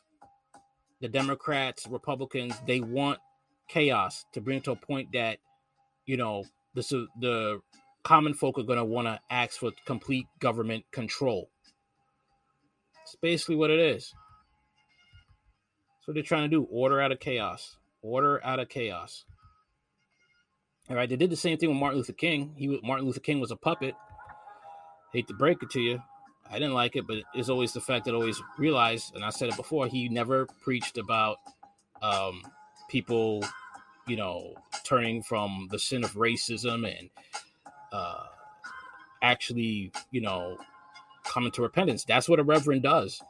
The 1.01 1.09
Democrats, 1.09 1.87
Republicans, 1.89 2.55
they 2.67 2.81
want 2.81 3.19
chaos 3.69 4.25
to 4.33 4.41
bring 4.41 4.59
it 4.59 4.65
to 4.65 4.73
a 4.73 4.77
point 4.77 5.13
that, 5.13 5.39
you 6.07 6.17
know, 6.17 6.45
this 6.75 6.93
is 6.93 7.07
the 7.21 7.61
common 8.05 8.35
folk 8.35 8.59
are 8.59 8.63
going 8.63 8.79
to 8.79 8.85
want 8.85 9.07
to 9.07 9.19
ask 9.31 9.59
for 9.59 9.73
complete 9.87 10.27
government 10.39 10.85
control. 10.93 11.51
It's 13.03 13.17
basically 13.17 13.57
what 13.57 13.71
it 13.71 13.81
is. 13.81 14.15
So 16.03 16.13
they're 16.13 16.23
trying 16.23 16.49
to 16.49 16.57
do 16.57 16.67
order 16.71 17.01
out 17.01 17.13
of 17.13 17.21
chaos. 17.21 17.77
Order 18.03 18.41
out 18.45 18.61
of 18.61 18.69
chaos. 18.69 19.25
All 20.91 20.97
right, 20.97 21.09
they 21.09 21.17
did 21.17 21.31
the 21.31 21.37
same 21.37 21.57
thing 21.57 21.71
with 21.71 21.79
Martin 21.79 21.99
Luther 21.99 22.13
King. 22.13 22.53
He 22.57 22.81
Martin 22.83 23.07
Luther 23.07 23.21
King 23.21 23.41
was 23.41 23.51
a 23.51 23.57
puppet. 23.57 23.95
Hate 25.13 25.29
to 25.29 25.35
break 25.35 25.63
it 25.63 25.71
to 25.71 25.81
you, 25.81 26.03
I 26.51 26.59
didn't 26.59 26.75
like 26.75 26.97
it, 26.97 27.07
but 27.07 27.19
it's 27.35 27.49
always 27.49 27.73
the 27.73 27.81
fact 27.81 28.05
that 28.05 28.13
I 28.13 28.15
always 28.15 28.41
realized, 28.59 29.15
and 29.15 29.25
I 29.25 29.31
said 29.31 29.49
it 29.49 29.57
before, 29.57 29.87
he 29.87 30.09
never 30.09 30.47
preached 30.63 30.99
about 30.99 31.39
um, 32.03 32.43
people, 32.89 33.45
you 34.07 34.17
know, 34.17 34.55
turning 34.85 35.23
from 35.23 35.69
the 35.71 35.79
sin 35.79 36.05
of 36.05 36.13
racism 36.13 36.87
and 36.99 37.11
uh, 37.93 38.25
actually, 39.23 39.91
you 40.11 40.21
know, 40.21 40.59
coming 41.25 41.51
to 41.53 41.63
repentance. 41.63 42.05
That's 42.05 42.29
what 42.29 42.41
a 42.41 42.45
reverend 42.45 42.83
does. 42.83 43.23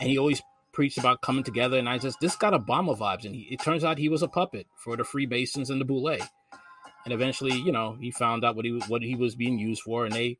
And 0.00 0.10
he 0.10 0.18
always 0.18 0.42
preached 0.72 0.98
about 0.98 1.22
coming 1.22 1.44
together. 1.44 1.78
And 1.78 1.88
I 1.88 1.98
just, 1.98 2.20
this 2.20 2.36
got 2.36 2.52
Obama 2.52 2.98
vibes. 2.98 3.24
And 3.24 3.34
he, 3.34 3.42
it 3.50 3.60
turns 3.60 3.84
out 3.84 3.98
he 3.98 4.08
was 4.08 4.22
a 4.22 4.28
puppet 4.28 4.66
for 4.76 4.96
the 4.96 5.04
Freemasons 5.04 5.70
and 5.70 5.80
the 5.80 5.84
Boule. 5.84 6.18
And 7.06 7.14
eventually, 7.14 7.54
you 7.54 7.70
know, 7.70 7.96
he 8.00 8.10
found 8.10 8.44
out 8.44 8.56
what 8.56 8.64
he 8.64 8.72
was 8.72 8.88
what 8.88 9.00
he 9.00 9.14
was 9.14 9.36
being 9.36 9.58
used 9.58 9.82
for, 9.82 10.04
and 10.04 10.12
they 10.12 10.38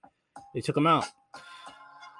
they 0.52 0.60
took 0.60 0.76
him 0.76 0.86
out. 0.86 1.06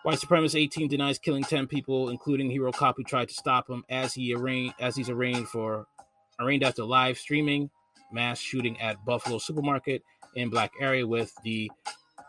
White 0.04 0.20
supremacist 0.20 0.54
18 0.54 0.86
denies 0.86 1.18
killing 1.18 1.42
10 1.42 1.66
people, 1.66 2.10
including 2.10 2.48
hero 2.48 2.70
cop 2.70 2.96
who 2.96 3.02
tried 3.02 3.26
to 3.26 3.34
stop 3.34 3.68
him 3.68 3.84
as 3.90 4.14
he 4.14 4.32
arraigned 4.32 4.74
as 4.78 4.94
he's 4.94 5.10
arraigned 5.10 5.48
for 5.48 5.88
arraigned 6.38 6.62
after 6.62 6.84
live 6.84 7.18
streaming 7.18 7.70
mass 8.12 8.38
shooting 8.38 8.80
at 8.80 9.04
Buffalo 9.04 9.38
supermarket 9.38 10.04
in 10.36 10.48
black 10.48 10.70
area 10.80 11.04
with 11.04 11.32
the 11.42 11.70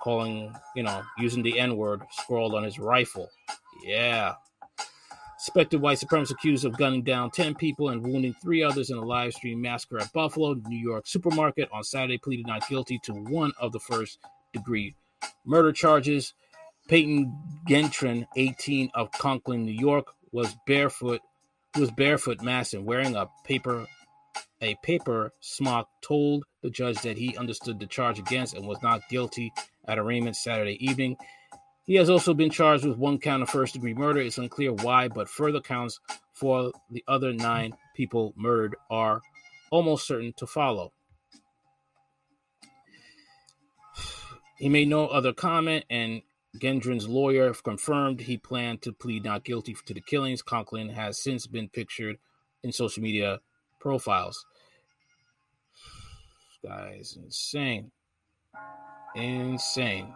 calling, 0.01 0.55
you 0.75 0.81
know, 0.81 1.03
using 1.19 1.43
the 1.43 1.59
N 1.59 1.77
word 1.77 2.01
scrawled 2.11 2.55
on 2.55 2.63
his 2.63 2.79
rifle. 2.79 3.29
Yeah. 3.83 4.33
Suspected 5.39 5.81
white 5.81 5.99
supremacist 5.99 6.31
accused 6.31 6.65
of 6.65 6.77
gunning 6.77 7.03
down 7.03 7.29
10 7.29 7.55
people 7.55 7.89
and 7.89 8.01
wounding 8.01 8.33
three 8.33 8.63
others 8.63 8.89
in 8.89 8.97
a 8.97 9.05
live 9.05 9.33
stream 9.33 9.61
massacre 9.61 9.99
at 9.99 10.11
Buffalo, 10.11 10.55
New 10.67 10.77
York 10.77 11.05
supermarket 11.05 11.69
on 11.71 11.83
Saturday 11.83 12.17
pleaded 12.17 12.47
not 12.47 12.67
guilty 12.67 12.99
to 13.03 13.13
one 13.13 13.51
of 13.59 13.71
the 13.71 13.79
first 13.79 14.17
degree 14.51 14.95
murder 15.45 15.71
charges. 15.71 16.33
Payton 16.87 17.37
Gendron, 17.67 18.25
18 18.35 18.91
of 18.93 19.11
Conklin, 19.11 19.65
New 19.65 19.73
York, 19.73 20.07
was 20.31 20.55
barefoot, 20.65 21.21
was 21.77 21.91
barefoot 21.91 22.41
masked 22.41 22.73
and 22.73 22.85
wearing 22.85 23.15
a 23.15 23.29
paper 23.43 23.85
a 24.61 24.75
paper 24.81 25.31
smock 25.39 25.87
told 26.01 26.43
the 26.63 26.69
judge 26.69 26.99
that 27.01 27.17
he 27.17 27.37
understood 27.37 27.79
the 27.79 27.85
charge 27.85 28.17
against 28.17 28.55
and 28.55 28.65
was 28.65 28.81
not 28.81 29.07
guilty 29.09 29.53
at 29.87 29.99
arraignment 29.99 30.35
Saturday 30.35 30.83
evening. 30.83 31.15
He 31.87 31.95
has 31.95 32.09
also 32.09 32.33
been 32.33 32.49
charged 32.49 32.85
with 32.85 32.97
one 32.97 33.17
count 33.17 33.41
of 33.41 33.49
first 33.49 33.73
degree 33.73 33.93
murder. 33.93 34.19
It's 34.19 34.37
unclear 34.37 34.73
why, 34.73 35.07
but 35.07 35.29
further 35.29 35.61
counts 35.61 36.01
for 36.33 36.73
the 36.91 37.03
other 37.07 37.31
nine 37.31 37.73
people 37.95 38.33
murdered 38.35 38.75
are 38.89 39.21
almost 39.71 40.05
certain 40.05 40.33
to 40.35 40.45
follow. 40.45 40.91
He 44.57 44.67
made 44.67 44.89
no 44.89 45.07
other 45.07 45.31
comment, 45.31 45.85
and 45.89 46.23
Gendron's 46.57 47.07
lawyer 47.07 47.53
confirmed 47.53 48.19
he 48.19 48.37
planned 48.37 48.81
to 48.81 48.91
plead 48.91 49.23
not 49.23 49.45
guilty 49.45 49.75
to 49.85 49.93
the 49.93 50.01
killings. 50.01 50.41
Conklin 50.41 50.89
has 50.89 51.23
since 51.23 51.47
been 51.47 51.69
pictured 51.69 52.17
in 52.63 52.73
social 52.73 53.01
media 53.01 53.39
profiles. 53.79 54.45
This 56.63 56.69
guy 56.69 56.97
is 56.99 57.17
insane. 57.23 57.91
Insane. 59.15 60.13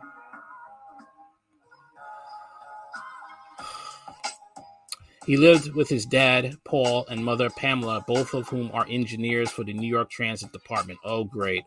He 5.26 5.38
lived 5.38 5.76
with 5.76 5.88
his 5.88 6.06
dad, 6.06 6.58
Paul, 6.64 7.06
and 7.08 7.24
mother, 7.24 7.50
Pamela, 7.52 8.04
both 8.08 8.34
of 8.34 8.48
whom 8.50 8.72
are 8.74 8.88
engineers 8.90 9.52
for 9.52 9.64
the 9.64 9.74
New 9.74 9.88
York 9.88 10.10
Transit 10.10 10.52
Department. 10.52 10.98
Oh, 11.06 11.24
great. 11.24 11.64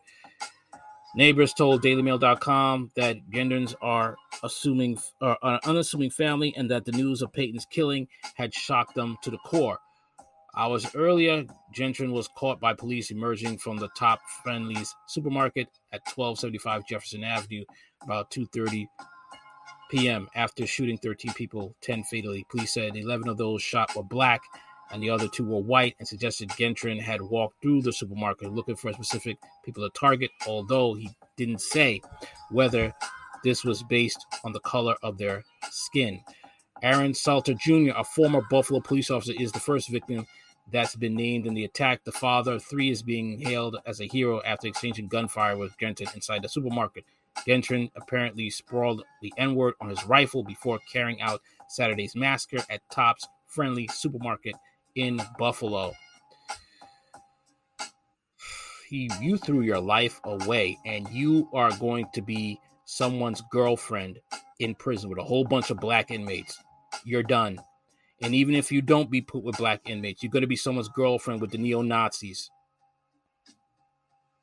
Neighbors 1.15 1.53
told 1.53 1.81
DailyMail.com 1.81 2.91
that 2.97 3.15
Gendrons 3.31 3.73
are 3.81 4.17
assuming 4.43 4.99
are 5.21 5.37
an 5.41 5.59
unassuming 5.63 6.09
family 6.09 6.53
and 6.57 6.69
that 6.69 6.83
the 6.83 6.91
news 6.91 7.21
of 7.21 7.31
Payton's 7.31 7.65
killing 7.65 8.09
had 8.35 8.53
shocked 8.53 8.95
them 8.95 9.17
to 9.21 9.31
the 9.31 9.37
core. 9.37 9.79
Hours 10.57 10.93
earlier, 10.93 11.45
Gendron 11.73 12.11
was 12.11 12.27
caught 12.35 12.59
by 12.59 12.73
police 12.73 13.11
emerging 13.11 13.59
from 13.59 13.77
the 13.77 13.89
Top 13.89 14.19
Friendly's 14.43 14.93
supermarket 15.07 15.67
at 15.93 16.01
1275 16.05 16.85
Jefferson 16.85 17.23
Avenue 17.23 17.63
about 18.03 18.29
2:30 18.31 18.87
p.m. 19.89 20.27
after 20.35 20.65
shooting 20.65 20.97
13 20.97 21.33
people, 21.33 21.75
10 21.81 22.03
fatally. 22.03 22.45
Police 22.49 22.73
said 22.73 22.95
11 22.95 23.29
of 23.29 23.37
those 23.37 23.61
shot 23.61 23.95
were 23.95 24.03
black 24.03 24.41
and 24.91 25.01
the 25.01 25.09
other 25.09 25.27
two 25.27 25.45
were 25.45 25.59
white 25.59 25.95
and 25.99 26.07
suggested 26.07 26.49
Gendron 26.49 27.01
had 27.01 27.21
walked 27.21 27.61
through 27.61 27.81
the 27.81 27.93
supermarket 27.93 28.51
looking 28.51 28.75
for 28.75 28.93
specific 28.93 29.37
people 29.63 29.83
to 29.83 29.99
target, 29.99 30.31
although 30.47 30.93
he 30.93 31.09
didn't 31.37 31.61
say 31.61 32.01
whether 32.51 32.93
this 33.43 33.63
was 33.63 33.83
based 33.83 34.25
on 34.43 34.51
the 34.51 34.59
color 34.61 34.95
of 35.03 35.17
their 35.17 35.43
skin. 35.69 36.21
Aaron 36.81 37.13
Salter 37.13 37.53
Jr., 37.53 37.91
a 37.95 38.03
former 38.03 38.41
Buffalo 38.49 38.79
police 38.79 39.09
officer, 39.09 39.33
is 39.39 39.51
the 39.51 39.59
first 39.59 39.89
victim 39.89 40.25
that's 40.71 40.95
been 40.95 41.15
named 41.15 41.45
in 41.45 41.53
the 41.53 41.63
attack. 41.63 42.03
The 42.03 42.11
father 42.11 42.53
of 42.53 42.63
three 42.63 42.89
is 42.89 43.01
being 43.01 43.39
hailed 43.39 43.77
as 43.85 44.01
a 44.01 44.07
hero 44.07 44.41
after 44.43 44.67
exchanging 44.67 45.07
gunfire 45.07 45.57
with 45.57 45.77
Gendron 45.77 46.13
inside 46.15 46.41
the 46.41 46.49
supermarket. 46.49 47.05
Gendron 47.47 47.91
apparently 47.95 48.49
sprawled 48.49 49.03
the 49.21 49.33
N 49.37 49.55
word 49.55 49.75
on 49.81 49.89
his 49.89 50.05
rifle 50.05 50.43
before 50.43 50.79
carrying 50.91 51.21
out 51.21 51.41
Saturday's 51.67 52.15
massacre 52.15 52.63
at 52.69 52.81
Tops 52.89 53.27
Friendly 53.47 53.87
Supermarket 53.87 54.55
in 54.95 55.21
Buffalo. 55.37 55.93
You 58.91 59.37
threw 59.37 59.61
your 59.61 59.79
life 59.79 60.21
away, 60.23 60.77
and 60.85 61.09
you 61.09 61.49
are 61.53 61.75
going 61.79 62.05
to 62.13 62.21
be 62.21 62.59
someone's 62.85 63.41
girlfriend 63.51 64.19
in 64.59 64.75
prison 64.75 65.09
with 65.09 65.17
a 65.19 65.23
whole 65.23 65.43
bunch 65.43 65.71
of 65.71 65.79
black 65.79 66.11
inmates. 66.11 66.57
You're 67.03 67.23
done. 67.23 67.59
And 68.21 68.33
even 68.33 68.55
if 68.55 68.71
you 68.71 68.81
don't 68.81 69.11
be 69.11 69.21
put 69.21 69.43
with 69.43 69.57
black 69.57 69.81
inmates, 69.89 70.23
you're 70.23 70.31
going 70.31 70.41
to 70.41 70.47
be 70.47 70.55
someone's 70.55 70.87
girlfriend 70.87 71.41
with 71.41 71.51
the 71.51 71.57
neo 71.57 71.81
Nazis. 71.81 72.49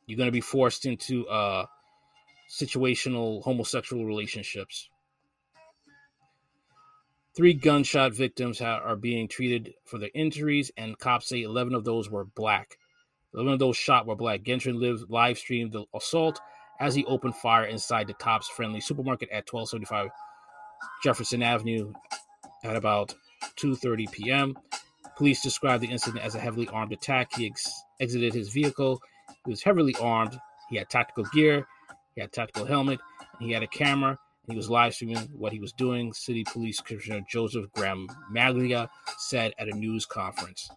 You're 0.06 0.18
going 0.18 0.28
to 0.28 0.32
be 0.32 0.40
forced 0.40 0.84
into 0.84 1.26
uh, 1.28 1.64
situational 2.52 3.42
homosexual 3.42 4.04
relationships. 4.04 4.90
Three 7.34 7.54
gunshot 7.54 8.12
victims 8.12 8.60
are 8.60 8.94
being 8.94 9.26
treated 9.26 9.72
for 9.86 9.98
their 9.98 10.10
injuries, 10.14 10.70
and 10.76 10.98
cops 10.98 11.28
say 11.28 11.42
11 11.42 11.74
of 11.74 11.84
those 11.84 12.10
were 12.10 12.26
black. 12.26 12.76
11 13.32 13.54
of 13.54 13.58
those 13.58 13.76
shot 13.76 14.06
were 14.06 14.16
black. 14.16 14.42
Gendron 14.42 14.78
lived 14.78 15.08
live 15.08 15.38
streamed 15.38 15.72
the 15.72 15.86
assault 15.94 16.40
as 16.78 16.94
he 16.94 17.06
opened 17.06 17.34
fire 17.36 17.64
inside 17.64 18.06
the 18.06 18.12
Tops 18.14 18.48
Friendly 18.48 18.80
supermarket 18.80 19.30
at 19.30 19.50
1275 19.50 20.10
Jefferson 21.02 21.42
Avenue 21.42 21.92
at 22.64 22.76
about 22.76 23.14
2:30 23.56 24.12
p.m. 24.12 24.58
Police 25.16 25.42
described 25.42 25.82
the 25.82 25.90
incident 25.90 26.24
as 26.24 26.34
a 26.34 26.40
heavily 26.40 26.68
armed 26.68 26.92
attack. 26.92 27.32
He 27.34 27.46
ex- 27.46 27.82
exited 28.00 28.34
his 28.34 28.50
vehicle. 28.50 29.00
He 29.44 29.50
was 29.50 29.62
heavily 29.62 29.94
armed. 30.00 30.38
He 30.68 30.76
had 30.76 30.90
tactical 30.90 31.24
gear. 31.32 31.66
He 32.14 32.20
had 32.20 32.28
a 32.28 32.32
tactical 32.32 32.66
helmet. 32.66 33.00
he 33.40 33.52
had 33.52 33.62
a 33.62 33.66
camera. 33.66 34.18
He 34.48 34.56
was 34.56 34.68
live 34.68 34.94
streaming 34.94 35.28
what 35.36 35.52
he 35.52 35.60
was 35.60 35.72
doing. 35.72 36.12
City 36.12 36.44
Police 36.44 36.80
Commissioner 36.80 37.24
Joseph 37.30 37.70
Graham 37.72 38.08
Maglia 38.30 38.88
said 39.18 39.52
at 39.58 39.68
a 39.68 39.72
news 39.72 40.04
conference. 40.04 40.68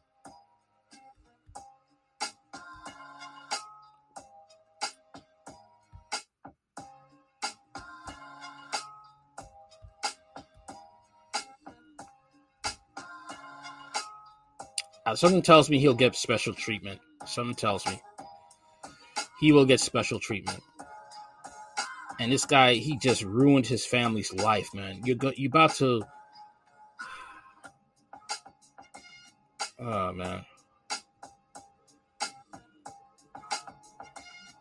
Something 15.13 15.41
tells 15.41 15.69
me 15.69 15.79
he'll 15.79 15.93
get 15.93 16.15
special 16.15 16.53
treatment. 16.53 16.99
Something 17.25 17.55
tells 17.55 17.85
me 17.85 18.01
he 19.39 19.53
will 19.53 19.65
get 19.65 19.79
special 19.79 20.19
treatment. 20.19 20.61
And 22.19 22.31
this 22.31 22.45
guy, 22.45 22.75
he 22.75 22.97
just 22.97 23.23
ruined 23.23 23.67
his 23.67 23.85
family's 23.85 24.33
life, 24.33 24.69
man. 24.73 25.01
You're 25.03 25.17
go- 25.17 25.33
you 25.35 25.49
about 25.49 25.75
to. 25.75 26.03
Oh 29.79 30.13
man. 30.13 30.45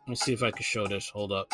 Let 0.06 0.08
me 0.08 0.14
see 0.16 0.32
if 0.34 0.42
I 0.42 0.50
can 0.50 0.62
show 0.62 0.86
this. 0.86 1.08
Hold 1.08 1.32
up. 1.32 1.52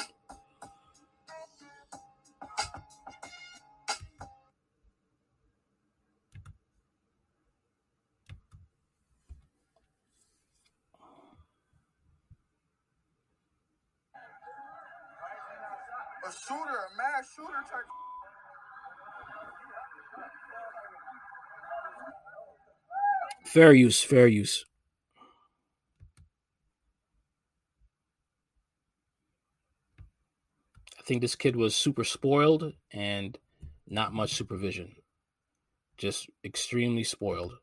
Shooter, 16.30 16.60
a 16.60 16.96
mass 16.96 17.28
shooter 17.34 17.62
type. 17.70 17.86
Fair 23.46 23.72
use, 23.72 24.00
fair 24.00 24.26
use. 24.28 24.64
I 30.98 31.02
think 31.04 31.20
this 31.20 31.34
kid 31.34 31.56
was 31.56 31.74
super 31.74 32.04
spoiled 32.04 32.74
and 32.92 33.36
not 33.88 34.12
much 34.12 34.34
supervision. 34.34 34.94
Just 35.96 36.30
extremely 36.44 37.02
spoiled. 37.02 37.54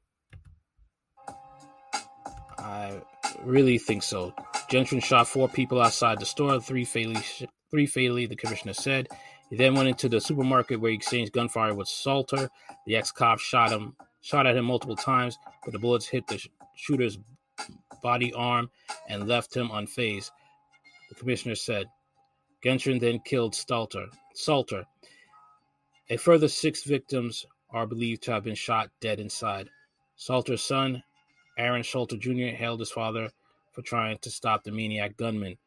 I 2.59 3.01
really 3.43 3.77
think 3.77 4.03
so. 4.03 4.33
Gendron 4.69 5.01
shot 5.01 5.27
four 5.27 5.47
people 5.47 5.81
outside 5.81 6.19
the 6.19 6.25
store, 6.25 6.59
three 6.59 6.83
fatally 6.83 7.21
three 7.69 7.85
fatally, 7.85 8.25
the 8.25 8.35
commissioner 8.35 8.73
said. 8.73 9.07
He 9.49 9.55
then 9.55 9.75
went 9.75 9.87
into 9.87 10.09
the 10.09 10.19
supermarket 10.19 10.79
where 10.79 10.91
he 10.91 10.97
exchanged 10.97 11.31
gunfire 11.31 11.73
with 11.73 11.87
Salter. 11.87 12.49
The 12.85 12.95
ex-cop 12.95 13.39
shot 13.39 13.71
him, 13.71 13.95
shot 14.21 14.45
at 14.45 14.57
him 14.57 14.65
multiple 14.65 14.95
times, 14.95 15.37
but 15.63 15.71
the 15.71 15.79
bullets 15.79 16.07
hit 16.07 16.27
the 16.27 16.43
shooter's 16.75 17.17
body 18.01 18.33
arm 18.33 18.69
and 19.09 19.27
left 19.27 19.55
him 19.55 19.69
unfazed. 19.69 20.31
The 21.09 21.15
commissioner 21.15 21.55
said. 21.55 21.87
Gendron 22.63 22.99
then 22.99 23.19
killed 23.19 23.53
Stalter, 23.53 24.07
Salter. 24.33 24.85
A 26.09 26.17
further 26.17 26.47
six 26.47 26.83
victims 26.83 27.45
are 27.69 27.85
believed 27.85 28.23
to 28.23 28.31
have 28.31 28.43
been 28.43 28.55
shot 28.55 28.89
dead 28.99 29.19
inside. 29.19 29.69
Salter's 30.15 30.63
son, 30.63 31.03
Aaron 31.57 31.83
Salter 31.83 32.17
Jr., 32.17 32.55
hailed 32.55 32.79
his 32.79 32.91
father 32.91 33.29
for 33.73 33.81
trying 33.81 34.17
to 34.19 34.31
stop 34.31 34.63
the 34.63 34.71
maniac 34.71 35.15
gunman. 35.17 35.57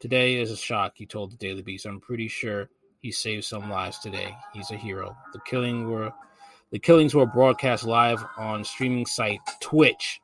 Today 0.00 0.36
is 0.36 0.50
a 0.50 0.56
shock, 0.56 0.92
he 0.96 1.06
told 1.06 1.32
the 1.32 1.36
Daily 1.36 1.62
Beast. 1.62 1.86
I'm 1.86 2.00
pretty 2.00 2.28
sure 2.28 2.68
he 3.00 3.10
saved 3.10 3.44
some 3.44 3.70
lives 3.70 3.98
today. 3.98 4.36
He's 4.52 4.70
a 4.70 4.76
hero. 4.76 5.16
The 5.32 5.40
killing 5.40 5.90
were 5.90 6.12
the 6.70 6.78
killings 6.78 7.14
were 7.14 7.26
broadcast 7.26 7.84
live 7.84 8.24
on 8.36 8.64
streaming 8.64 9.06
site 9.06 9.40
Twitch. 9.60 10.20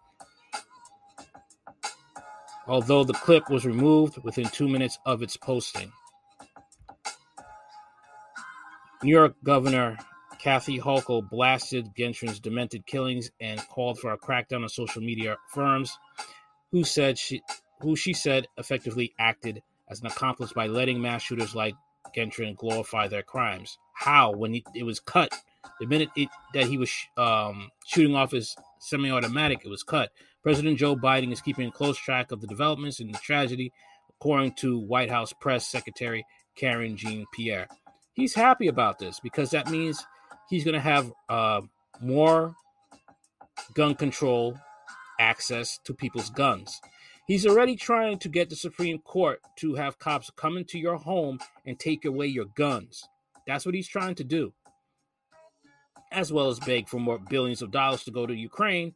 Although 2.67 3.05
the 3.05 3.15
clip 3.15 3.49
was 3.51 3.65
removed 3.65 4.19
within 4.25 4.47
two 4.47 4.69
minutes 4.69 4.99
of 5.07 5.23
its 5.23 5.37
posting. 5.37 5.93
New 9.03 9.11
York 9.11 9.35
Governor 9.45 9.97
Kathy 10.39 10.79
Hochul 10.79 11.29
blasted 11.29 11.95
Gendron's 11.95 12.41
demented 12.41 12.87
killings 12.87 13.31
and 13.41 13.61
called 13.69 13.99
for 13.99 14.13
a 14.13 14.19
crackdown 14.19 14.63
on 14.63 14.69
social 14.69 15.03
media 15.03 15.37
firms 15.49 15.99
who 16.73 16.83
said 16.83 17.19
she 17.19 17.43
who 17.81 17.97
she 17.97 18.13
said 18.13 18.47
effectively 18.57 19.13
acted 19.19 19.63
as 19.89 20.01
an 20.01 20.07
accomplice 20.07 20.53
by 20.53 20.67
letting 20.67 21.01
mass 21.01 21.23
shooters 21.23 21.55
like 21.55 21.75
Gendron 22.17 22.57
glorify 22.57 23.09
their 23.09 23.23
crimes. 23.23 23.79
How? 23.95 24.33
When 24.33 24.55
he, 24.55 24.65
it 24.75 24.85
was 24.85 25.01
cut, 25.01 25.35
the 25.79 25.87
minute 25.87 26.09
it, 26.17 26.29
that 26.55 26.67
he 26.67 26.79
was 26.79 26.93
um, 27.17 27.71
shooting 27.87 28.15
off 28.15 28.33
his 28.33 28.57
semi-automatic, 28.79 29.63
it 29.65 29.69
was 29.69 29.83
cut. 29.83 30.11
President 30.43 30.79
Joe 30.79 30.97
Biden 30.97 31.33
is 31.33 31.41
keeping 31.41 31.71
close 31.71 31.99
track 31.99 32.33
of 32.33 32.41
the 32.41 32.47
developments 32.47 33.01
in 33.01 33.13
the 33.13 33.19
tragedy, 33.19 33.73
according 34.09 34.55
to 34.55 34.79
White 34.79 35.11
House 35.11 35.33
Press 35.41 35.67
Secretary 35.67 36.25
Karine 36.57 36.97
Jean-Pierre. 36.97 37.69
He's 38.13 38.35
happy 38.35 38.69
about 38.69 38.99
this 38.99 39.21
because 39.21 39.51
that 39.51 39.71
means 39.71 40.05
he's 40.49 40.65
going 40.65 40.75
to 40.75 40.81
have 40.81 41.13
uh, 41.29 41.61
more 42.01 42.55
gun 43.75 43.95
control 43.95 44.59
access 45.19 45.79
to 45.85 45.95
people's 45.95 46.31
guns. 46.31 46.81
He's 47.31 47.47
already 47.47 47.77
trying 47.77 48.19
to 48.19 48.29
get 48.29 48.51
the 48.51 48.57
Supreme 48.57 48.99
Court 48.99 49.41
to 49.59 49.77
have 49.77 50.01
cops 50.01 50.33
come 50.35 50.57
into 50.57 50.81
your 50.81 50.97
home 50.97 51.39
and 51.65 51.79
take 51.79 52.05
away 52.05 52.27
your 52.27 52.47
guns. 52.57 53.09
That's 53.47 53.65
what 53.65 53.77
he's 53.77 53.87
trying 53.87 54.17
to 54.17 54.25
do. 54.25 54.53
As 56.11 56.33
well 56.33 56.49
as 56.49 56.59
beg 56.59 56.89
for 56.89 56.99
more 56.99 57.21
billions 57.21 57.63
of 57.63 57.71
dollars 57.71 58.03
to 58.03 58.11
go 58.11 58.27
to 58.27 58.35
Ukraine. 58.35 58.95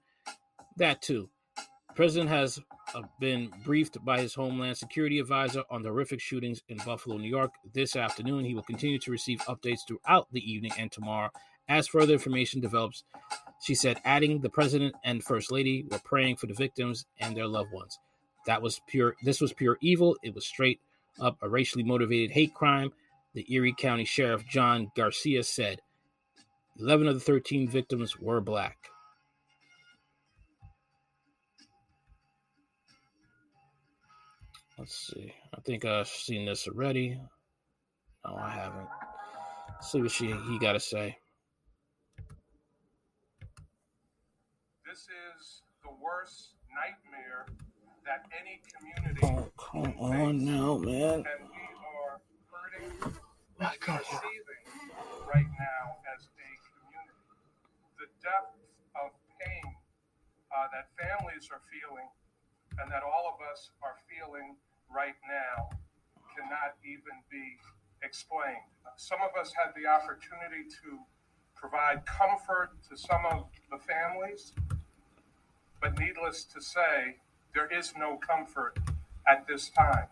That 0.79 1.01
too. 1.01 1.31
The 1.55 1.95
president 1.95 2.29
has 2.29 2.59
uh, 2.93 3.03
been 3.21 3.53
briefed 3.65 4.05
by 4.05 4.23
his 4.23 4.35
Homeland 4.35 4.79
Security 4.79 5.21
advisor 5.21 5.63
on 5.71 5.85
the 5.85 5.91
horrific 5.91 6.21
shootings 6.21 6.61
in 6.69 6.79
Buffalo, 6.79 7.19
New 7.19 7.31
York 7.31 7.53
this 7.73 7.95
afternoon. 7.95 8.45
He 8.45 8.57
will 8.57 8.65
continue 8.65 8.99
to 8.99 9.13
receive 9.13 9.43
updates 9.43 9.87
throughout 9.87 10.27
the 10.33 10.41
evening 10.41 10.73
and 10.77 10.91
tomorrow 10.91 11.31
as 11.69 11.87
further 11.87 12.15
information 12.15 12.61
develops. 12.61 13.05
She 13.63 13.77
said, 13.77 14.01
adding 14.05 14.41
the 14.41 14.51
president 14.51 14.97
and 15.05 15.23
first 15.23 15.53
lady 15.53 15.85
were 15.89 16.01
praying 16.01 16.35
for 16.39 16.49
the 16.49 16.55
victims 16.55 17.07
and 17.21 17.37
their 17.37 17.47
loved 17.47 17.71
ones. 17.71 17.97
That 18.47 18.63
was 18.63 18.81
pure. 18.87 19.17
This 19.23 19.41
was 19.41 19.53
pure 19.53 19.79
evil. 19.81 20.17
It 20.23 20.35
was 20.35 20.47
straight 20.47 20.81
up 21.21 21.39
a 21.43 21.49
racially 21.49 21.85
motivated 21.85 22.31
hate 22.31 22.55
crime. 22.55 22.93
The 23.35 23.47
Erie 23.53 23.75
County 23.77 24.05
Sheriff 24.05 24.47
John 24.47 24.93
Garcia 24.95 25.43
said, 25.43 25.81
11 26.79 27.09
of 27.09 27.15
the 27.15 27.21
13 27.21 27.69
victims 27.69 28.19
were 28.19 28.41
black. 28.41 28.77
Let's 34.79 35.13
see. 35.13 35.33
I 35.57 35.61
think 35.61 35.85
I've 35.85 36.09
seen 36.09 36.47
this 36.47 36.67
already. 36.67 37.21
No, 38.27 38.37
I 38.37 38.51
haven't. 38.51 38.89
Let's 39.69 39.93
see 39.93 40.03
what 40.03 40.11
she 40.11 40.27
he 40.27 40.59
got 40.59 40.73
to 40.73 40.81
say. 40.81 41.17
This 44.85 44.99
is 44.99 45.63
the 45.83 45.91
worst 46.03 46.55
nightmare 46.75 47.47
that 48.05 48.27
any 48.37 48.61
community 48.69 49.21
Oh, 49.25 49.49
come 49.57 49.95
on 49.99 50.45
now, 50.45 50.77
man. 50.79 51.25
and 51.25 51.41
we 51.49 51.65
are 51.81 52.21
hurting 52.53 52.91
and 53.01 53.73
receiving 53.81 54.63
right 55.25 55.49
now 55.57 55.85
as 56.13 56.29
a 56.29 56.51
community. 56.69 57.17
The 57.99 58.09
depth 58.21 58.61
of 58.97 59.11
pain 59.41 59.65
uh, 60.53 60.69
that 60.77 60.93
families 61.01 61.49
are 61.51 61.65
feeling 61.73 62.09
and 62.79 62.91
that 62.93 63.03
all 63.03 63.25
of 63.33 63.41
us 63.53 63.71
are 63.83 63.97
feeling 64.11 64.57
right 64.93 65.17
now 65.25 65.71
cannot 66.37 66.77
even 66.85 67.17
be 67.31 67.57
explained. 68.03 68.69
Some 68.97 69.21
of 69.23 69.33
us 69.41 69.53
had 69.57 69.73
the 69.75 69.89
opportunity 69.89 70.69
to 70.85 70.99
provide 71.57 72.05
comfort 72.05 72.71
to 72.91 72.97
some 72.99 73.25
of 73.27 73.47
the 73.71 73.79
families, 73.79 74.53
but 75.81 75.99
needless 75.99 76.45
to 76.45 76.61
say, 76.61 77.17
there 77.55 77.69
is 77.73 77.93
no 77.97 78.17
comfort 78.17 78.79
at 79.29 79.47
this 79.47 79.71
time. 79.71 80.07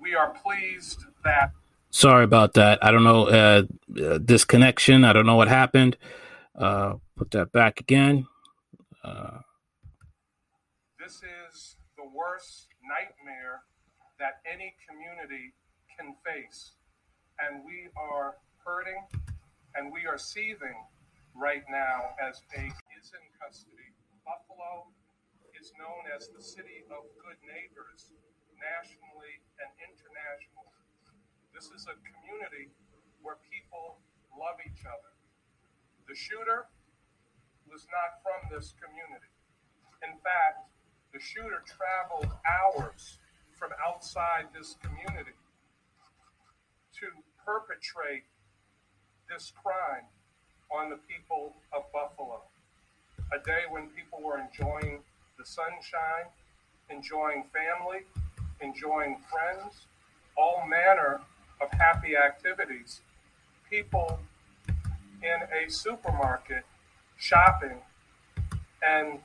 We 0.00 0.14
are 0.14 0.30
pleased 0.30 1.06
that 1.24 1.52
Sorry 1.94 2.24
about 2.24 2.54
that. 2.54 2.82
I 2.82 2.90
don't 2.90 3.04
know 3.04 3.26
uh, 3.26 3.62
uh, 4.02 4.16
disconnection. 4.16 5.04
I 5.04 5.12
don't 5.12 5.26
know 5.26 5.36
what 5.36 5.48
happened. 5.48 5.98
Uh, 6.58 6.94
put 7.16 7.30
that 7.32 7.52
back 7.52 7.80
again. 7.80 8.26
Uh, 9.04 9.40
this 10.98 11.16
is 11.16 11.76
the 11.98 12.04
worst 12.16 12.68
nightmare 12.82 13.60
that 14.18 14.40
any 14.50 14.74
community 14.88 15.52
can 15.98 16.14
face. 16.24 16.72
And 17.38 17.62
we 17.62 17.88
are 17.94 18.36
hurting 18.64 19.04
and 19.74 19.92
we 19.92 20.06
are 20.06 20.16
seething 20.16 20.86
right 21.36 21.64
now 21.70 22.16
as 22.26 22.40
a 22.56 22.64
is 22.64 23.12
in 23.12 23.24
custody. 23.38 23.92
Buffalo 24.24 24.86
is 25.62 25.70
known 25.78 26.02
as 26.10 26.26
the 26.34 26.42
city 26.42 26.82
of 26.90 27.06
good 27.22 27.38
neighbors 27.46 28.10
nationally 28.58 29.38
and 29.62 29.70
internationally. 29.78 30.74
This 31.54 31.70
is 31.70 31.86
a 31.86 31.94
community 32.02 32.66
where 33.22 33.38
people 33.46 34.02
love 34.34 34.58
each 34.66 34.82
other. 34.82 35.14
The 36.10 36.18
shooter 36.18 36.66
was 37.70 37.86
not 37.94 38.18
from 38.26 38.50
this 38.50 38.74
community. 38.74 39.30
In 40.02 40.18
fact, 40.26 40.66
the 41.14 41.22
shooter 41.22 41.62
traveled 41.62 42.34
hours 42.42 43.22
from 43.54 43.70
outside 43.78 44.50
this 44.50 44.74
community 44.82 45.38
to 46.98 47.06
perpetrate 47.38 48.26
this 49.30 49.54
crime 49.62 50.10
on 50.74 50.90
the 50.90 50.98
people 51.06 51.54
of 51.70 51.86
Buffalo. 51.94 52.50
A 53.30 53.38
day 53.46 53.70
when 53.70 53.94
people 53.94 54.18
were 54.18 54.42
enjoying 54.42 55.06
the 55.38 55.44
sunshine, 55.44 56.30
enjoying 56.90 57.44
family, 57.52 58.00
enjoying 58.60 59.18
friends, 59.30 59.86
all 60.36 60.64
manner 60.66 61.20
of 61.60 61.70
happy 61.72 62.16
activities. 62.16 63.00
People 63.68 64.20
in 65.22 65.42
a 65.52 65.70
supermarket 65.70 66.64
shopping 67.16 67.78
and 68.86 69.20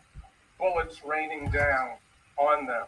bullets 0.59 1.01
raining 1.05 1.49
down 1.49 1.97
on 2.37 2.67
them. 2.67 2.85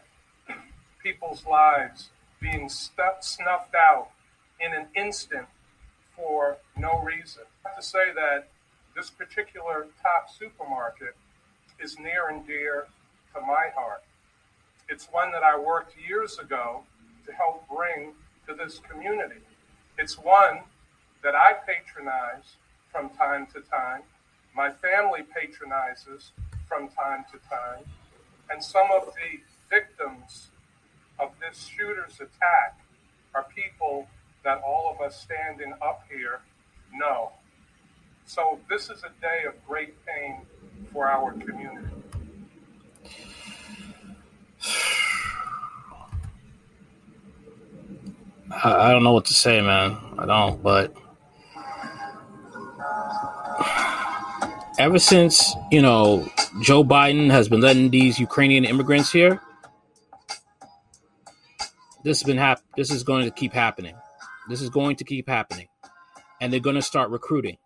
People's 1.02 1.46
lives 1.46 2.10
being 2.40 2.70
snuffed 2.70 3.76
out 3.76 4.10
in 4.60 4.74
an 4.74 4.88
instant 4.96 5.48
for 6.16 6.58
no 6.78 7.02
reason. 7.02 7.44
I 7.66 7.70
have 7.70 7.78
to 7.78 7.84
say 7.86 8.14
that 8.16 8.50
this 8.96 9.10
particular 9.10 9.88
top 10.02 10.30
supermarket 10.30 11.16
is 11.80 11.98
near 11.98 12.30
and 12.30 12.46
dear 12.46 12.88
to 13.34 13.42
my 13.42 13.68
heart. 13.76 14.04
It's 14.90 15.08
one 15.12 15.32
that 15.32 15.44
I 15.44 15.58
worked 15.58 15.96
years 15.98 16.40
ago 16.40 16.84
to 17.26 17.32
help 17.34 17.68
bring 17.70 18.14
to 18.48 18.54
this 18.54 18.80
community. 18.80 19.42
It's 19.98 20.18
one 20.18 20.62
that 21.24 21.36
I 21.36 21.54
patronize 21.66 22.56
from 22.92 23.10
time 23.10 23.48
to 23.54 23.62
time. 23.62 24.02
My 24.56 24.72
family 24.72 25.22
patronizes 25.24 26.32
from 26.68 26.90
time 26.90 27.26
to 27.32 27.38
time. 27.50 27.86
And 28.50 28.64
some 28.64 28.88
of 28.92 29.14
the 29.14 29.40
victims 29.70 30.48
of 31.20 31.32
this 31.40 31.68
shooter's 31.68 32.16
attack 32.16 32.80
are 33.36 33.46
people 33.56 34.08
that 34.44 34.62
all 34.66 34.92
of 34.92 35.02
us 35.06 35.20
standing 35.22 35.74
up 35.82 36.04
here 36.10 36.40
know. 36.94 37.32
So 38.26 38.60
this 38.70 38.90
is 38.90 39.04
a 39.04 39.22
day 39.22 39.44
of 39.48 39.54
great 39.68 39.94
pain 40.06 40.42
for 40.92 41.08
our 41.08 41.32
community. 41.34 41.99
I, 48.52 48.90
I 48.90 48.92
don't 48.92 49.04
know 49.04 49.14
what 49.14 49.26
to 49.26 49.34
say, 49.34 49.62
man. 49.62 49.98
I 50.18 50.26
don't, 50.26 50.62
but 50.62 50.96
ever 54.80 54.98
since, 54.98 55.54
you 55.72 55.82
know, 55.82 56.28
Joe 56.62 56.84
Biden 56.84 57.30
has 57.30 57.48
been 57.50 57.62
letting 57.62 57.90
these 57.90 58.20
Ukrainian 58.20 58.66
immigrants 58.66 59.12
here, 59.12 59.42
this 62.04 62.20
has 62.20 62.24
been 62.24 62.38
hap- 62.38 62.64
this 62.76 62.90
is 62.92 63.04
going 63.04 63.26
to 63.26 63.32
keep 63.32 63.54
happening. 63.54 63.96
This 64.48 64.62
is 64.62 64.70
going 64.70 64.96
to 64.96 65.04
keep 65.04 65.28
happening. 65.28 65.68
And 66.42 66.52
they're 66.52 66.60
going 66.62 66.78
to 66.78 66.82
start 66.82 67.10
recruiting. 67.10 67.58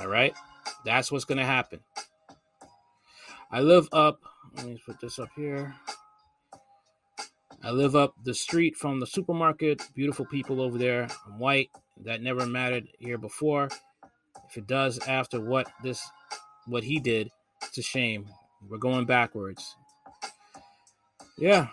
All 0.00 0.06
right? 0.06 0.34
That's 0.84 1.10
what's 1.12 1.24
going 1.24 1.38
to 1.38 1.44
happen. 1.44 1.80
I 3.52 3.60
live 3.60 3.86
up, 3.92 4.18
let 4.56 4.66
me 4.66 4.80
put 4.84 4.98
this 4.98 5.18
up 5.18 5.28
here. 5.36 5.74
I 7.62 7.70
live 7.70 7.94
up 7.94 8.14
the 8.24 8.32
street 8.34 8.76
from 8.76 8.98
the 8.98 9.06
supermarket. 9.06 9.82
Beautiful 9.94 10.24
people 10.24 10.62
over 10.62 10.78
there. 10.78 11.06
I'm 11.26 11.38
white. 11.38 11.68
That 12.04 12.22
never 12.22 12.46
mattered 12.46 12.88
here 12.98 13.18
before. 13.18 13.68
If 14.48 14.56
it 14.56 14.66
does 14.66 14.98
after 15.00 15.38
what 15.38 15.70
this 15.82 16.02
what 16.66 16.82
he 16.82 16.98
did, 16.98 17.30
it's 17.62 17.76
a 17.76 17.82
shame. 17.82 18.26
We're 18.68 18.78
going 18.78 19.04
backwards. 19.04 19.76
Yeah. 21.38 21.68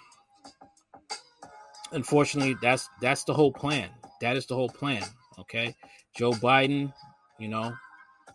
Unfortunately, 1.94 2.58
that's 2.62 2.90
that's 3.02 3.24
the 3.24 3.34
whole 3.34 3.54
plan. 3.54 3.90
That 4.20 4.36
is 4.36 4.46
the 4.46 4.56
whole 4.56 4.70
plan. 4.70 5.04
Okay. 5.40 5.76
Joe 6.16 6.34
Biden, 6.34 6.94
you 7.40 7.48
know, 7.48 7.74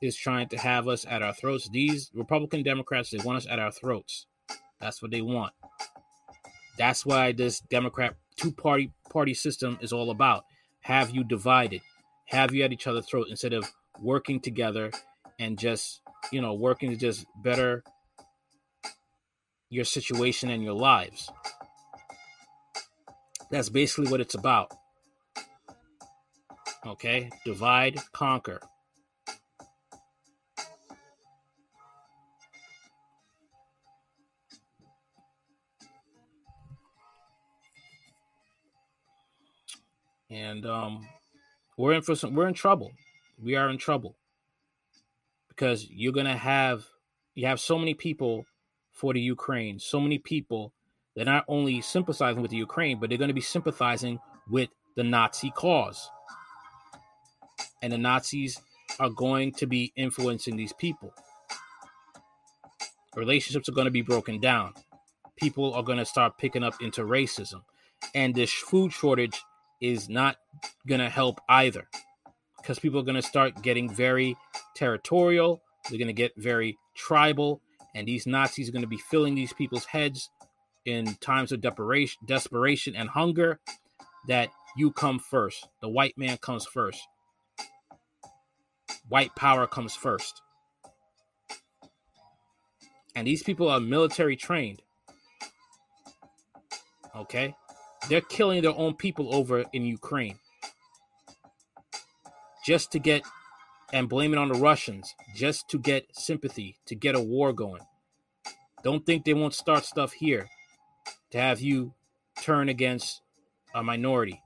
is 0.04 0.16
trying 0.16 0.48
to 0.48 0.58
have 0.58 0.88
us 0.88 1.04
at 1.08 1.22
our 1.22 1.32
throats. 1.32 1.68
These 1.68 2.10
Republican 2.14 2.62
Democrats, 2.62 3.10
they 3.10 3.18
want 3.18 3.38
us 3.38 3.46
at 3.48 3.58
our 3.58 3.72
throats. 3.72 4.26
That's 4.80 5.00
what 5.00 5.10
they 5.10 5.22
want. 5.22 5.52
That's 6.78 7.06
why 7.06 7.32
this 7.32 7.60
Democrat 7.60 8.16
two 8.36 8.52
party 8.52 8.92
party 9.10 9.34
system 9.34 9.78
is 9.80 9.92
all 9.92 10.10
about. 10.10 10.44
Have 10.80 11.10
you 11.10 11.24
divided, 11.24 11.80
have 12.26 12.52
you 12.52 12.62
at 12.64 12.72
each 12.72 12.86
other's 12.86 13.06
throat 13.06 13.28
instead 13.30 13.52
of 13.52 13.70
working 14.00 14.40
together 14.40 14.90
and 15.38 15.58
just 15.58 16.00
you 16.32 16.40
know 16.40 16.54
working 16.54 16.90
to 16.90 16.96
just 16.96 17.26
better 17.42 17.82
your 19.74 19.84
situation 19.84 20.50
and 20.50 20.62
your 20.62 20.74
lives. 20.74 21.30
That's 23.50 23.68
basically 23.68 24.10
what 24.10 24.20
it's 24.20 24.34
about. 24.34 24.72
Okay, 26.86 27.30
divide, 27.44 27.98
conquer. 28.12 28.60
And 40.54 40.66
um, 40.66 41.08
we're 41.76 41.92
in 41.92 42.02
for 42.02 42.14
some. 42.14 42.34
We're 42.34 42.46
in 42.46 42.54
trouble. 42.54 42.92
We 43.42 43.56
are 43.56 43.68
in 43.68 43.78
trouble 43.78 44.16
because 45.48 45.86
you're 45.90 46.12
gonna 46.12 46.36
have 46.36 46.84
you 47.34 47.46
have 47.46 47.58
so 47.58 47.76
many 47.76 47.94
people 47.94 48.46
for 48.92 49.12
the 49.12 49.20
Ukraine, 49.20 49.80
so 49.80 49.98
many 49.98 50.18
people 50.18 50.72
that 51.16 51.26
are 51.28 51.34
not 51.34 51.44
only 51.48 51.80
sympathizing 51.80 52.42
with 52.42 52.52
the 52.52 52.56
Ukraine, 52.56 52.98
but 53.00 53.08
they're 53.08 53.18
going 53.18 53.28
to 53.28 53.34
be 53.34 53.40
sympathizing 53.40 54.20
with 54.48 54.68
the 54.94 55.02
Nazi 55.02 55.50
cause. 55.50 56.08
And 57.82 57.92
the 57.92 57.98
Nazis 57.98 58.60
are 59.00 59.10
going 59.10 59.52
to 59.54 59.66
be 59.66 59.92
influencing 59.96 60.56
these 60.56 60.72
people. 60.72 61.12
Relationships 63.16 63.68
are 63.68 63.72
going 63.72 63.86
to 63.86 63.90
be 63.90 64.02
broken 64.02 64.40
down. 64.40 64.74
People 65.36 65.74
are 65.74 65.82
going 65.82 65.98
to 65.98 66.04
start 66.04 66.38
picking 66.38 66.62
up 66.62 66.74
into 66.80 67.02
racism. 67.02 67.62
And 68.14 68.34
this 68.34 68.52
food 68.52 68.92
shortage 68.92 69.42
is 69.80 70.08
not 70.08 70.36
going 70.86 71.00
to 71.00 71.08
help 71.08 71.40
either 71.48 71.88
because 72.58 72.78
people 72.78 73.00
are 73.00 73.04
going 73.04 73.14
to 73.14 73.22
start 73.22 73.62
getting 73.62 73.92
very 73.92 74.36
territorial. 74.74 75.62
They're 75.88 75.98
going 75.98 76.08
to 76.08 76.14
get 76.14 76.32
very 76.36 76.78
tribal. 76.94 77.60
And 77.94 78.08
these 78.08 78.26
Nazis 78.26 78.68
are 78.68 78.72
going 78.72 78.82
to 78.82 78.88
be 78.88 78.96
filling 78.96 79.34
these 79.34 79.52
people's 79.52 79.84
heads 79.84 80.30
in 80.84 81.14
times 81.16 81.52
of 81.52 81.60
desperation, 81.60 82.22
desperation 82.26 82.96
and 82.96 83.08
hunger 83.10 83.60
that 84.28 84.48
you 84.76 84.90
come 84.90 85.18
first. 85.18 85.68
The 85.80 85.88
white 85.88 86.16
man 86.16 86.38
comes 86.38 86.66
first. 86.66 87.00
White 89.08 89.34
power 89.36 89.66
comes 89.66 89.94
first. 89.94 90.40
And 93.14 93.26
these 93.26 93.42
people 93.42 93.68
are 93.68 93.78
military 93.78 94.36
trained. 94.36 94.82
Okay? 97.14 97.54
They're 98.08 98.20
killing 98.20 98.62
their 98.62 98.76
own 98.76 98.94
people 98.94 99.34
over 99.34 99.64
in 99.72 99.84
Ukraine 99.84 100.38
just 102.64 102.92
to 102.92 102.98
get 102.98 103.22
and 103.92 104.08
blame 104.08 104.32
it 104.32 104.38
on 104.38 104.48
the 104.48 104.54
Russians, 104.54 105.14
just 105.36 105.68
to 105.68 105.78
get 105.78 106.06
sympathy, 106.12 106.76
to 106.86 106.94
get 106.94 107.14
a 107.14 107.20
war 107.20 107.52
going. 107.52 107.82
Don't 108.82 109.06
think 109.06 109.24
they 109.24 109.34
won't 109.34 109.54
start 109.54 109.84
stuff 109.84 110.12
here 110.12 110.48
to 111.30 111.38
have 111.38 111.60
you 111.60 111.94
turn 112.42 112.68
against 112.68 113.22
a 113.74 113.82
minority. 113.82 114.42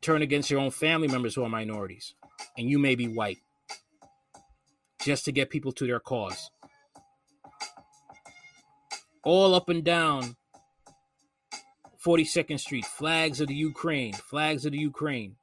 Turn 0.00 0.22
against 0.22 0.50
your 0.50 0.60
own 0.60 0.70
family 0.70 1.08
members 1.08 1.34
who 1.34 1.42
are 1.42 1.48
minorities, 1.48 2.14
and 2.56 2.68
you 2.68 2.78
may 2.78 2.94
be 2.94 3.08
white, 3.08 3.38
just 5.02 5.24
to 5.24 5.32
get 5.32 5.50
people 5.50 5.72
to 5.72 5.86
their 5.86 6.00
cause. 6.00 6.50
All 9.24 9.54
up 9.54 9.70
and 9.70 9.82
down 9.82 10.36
42nd 12.04 12.60
Street, 12.60 12.84
flags 12.84 13.40
of 13.40 13.48
the 13.48 13.54
Ukraine, 13.54 14.12
flags 14.12 14.66
of 14.66 14.72
the 14.72 14.78
Ukraine. 14.78 15.36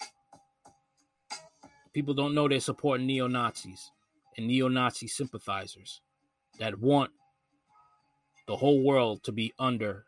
People 1.92 2.14
don't 2.14 2.36
know 2.36 2.48
they're 2.48 2.60
supporting 2.60 3.08
neo 3.08 3.28
Nazis 3.28 3.92
and 4.38 4.48
neo 4.48 4.68
Nazi 4.68 5.08
sympathizers 5.08 6.02
that 6.60 6.80
want 6.80 7.12
the 8.48 8.58
whole 8.58 8.84
world 8.84 9.24
to 9.24 9.32
be 9.32 9.54
under 9.58 10.06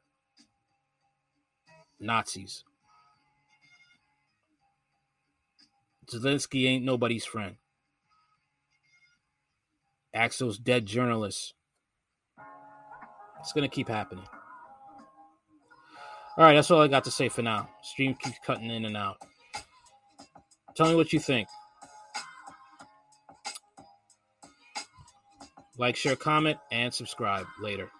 Nazis. 2.00 2.64
Zelensky 6.06 6.68
ain't 6.68 6.86
nobody's 6.86 7.26
friend. 7.26 7.56
Axel's 10.14 10.60
dead 10.60 10.86
journalists. 10.86 11.54
It's 13.44 13.52
going 13.52 13.70
to 13.70 13.76
keep 13.76 13.90
happening. 13.90 14.24
All 16.38 16.46
right, 16.46 16.54
that's 16.54 16.72
all 16.72 16.80
I 16.80 16.88
got 16.88 17.04
to 17.04 17.12
say 17.12 17.28
for 17.28 17.42
now. 17.42 17.68
Stream 17.82 18.16
keeps 18.16 18.40
cutting 18.46 18.70
in 18.70 18.86
and 18.86 18.96
out. 18.96 19.18
Tell 20.78 20.88
me 20.88 20.96
what 20.96 21.12
you 21.12 21.20
think. 21.20 21.50
Like, 25.78 25.98
share, 25.98 26.16
comment, 26.16 26.58
and 26.72 26.94
subscribe 26.94 27.46
later. 27.60 27.92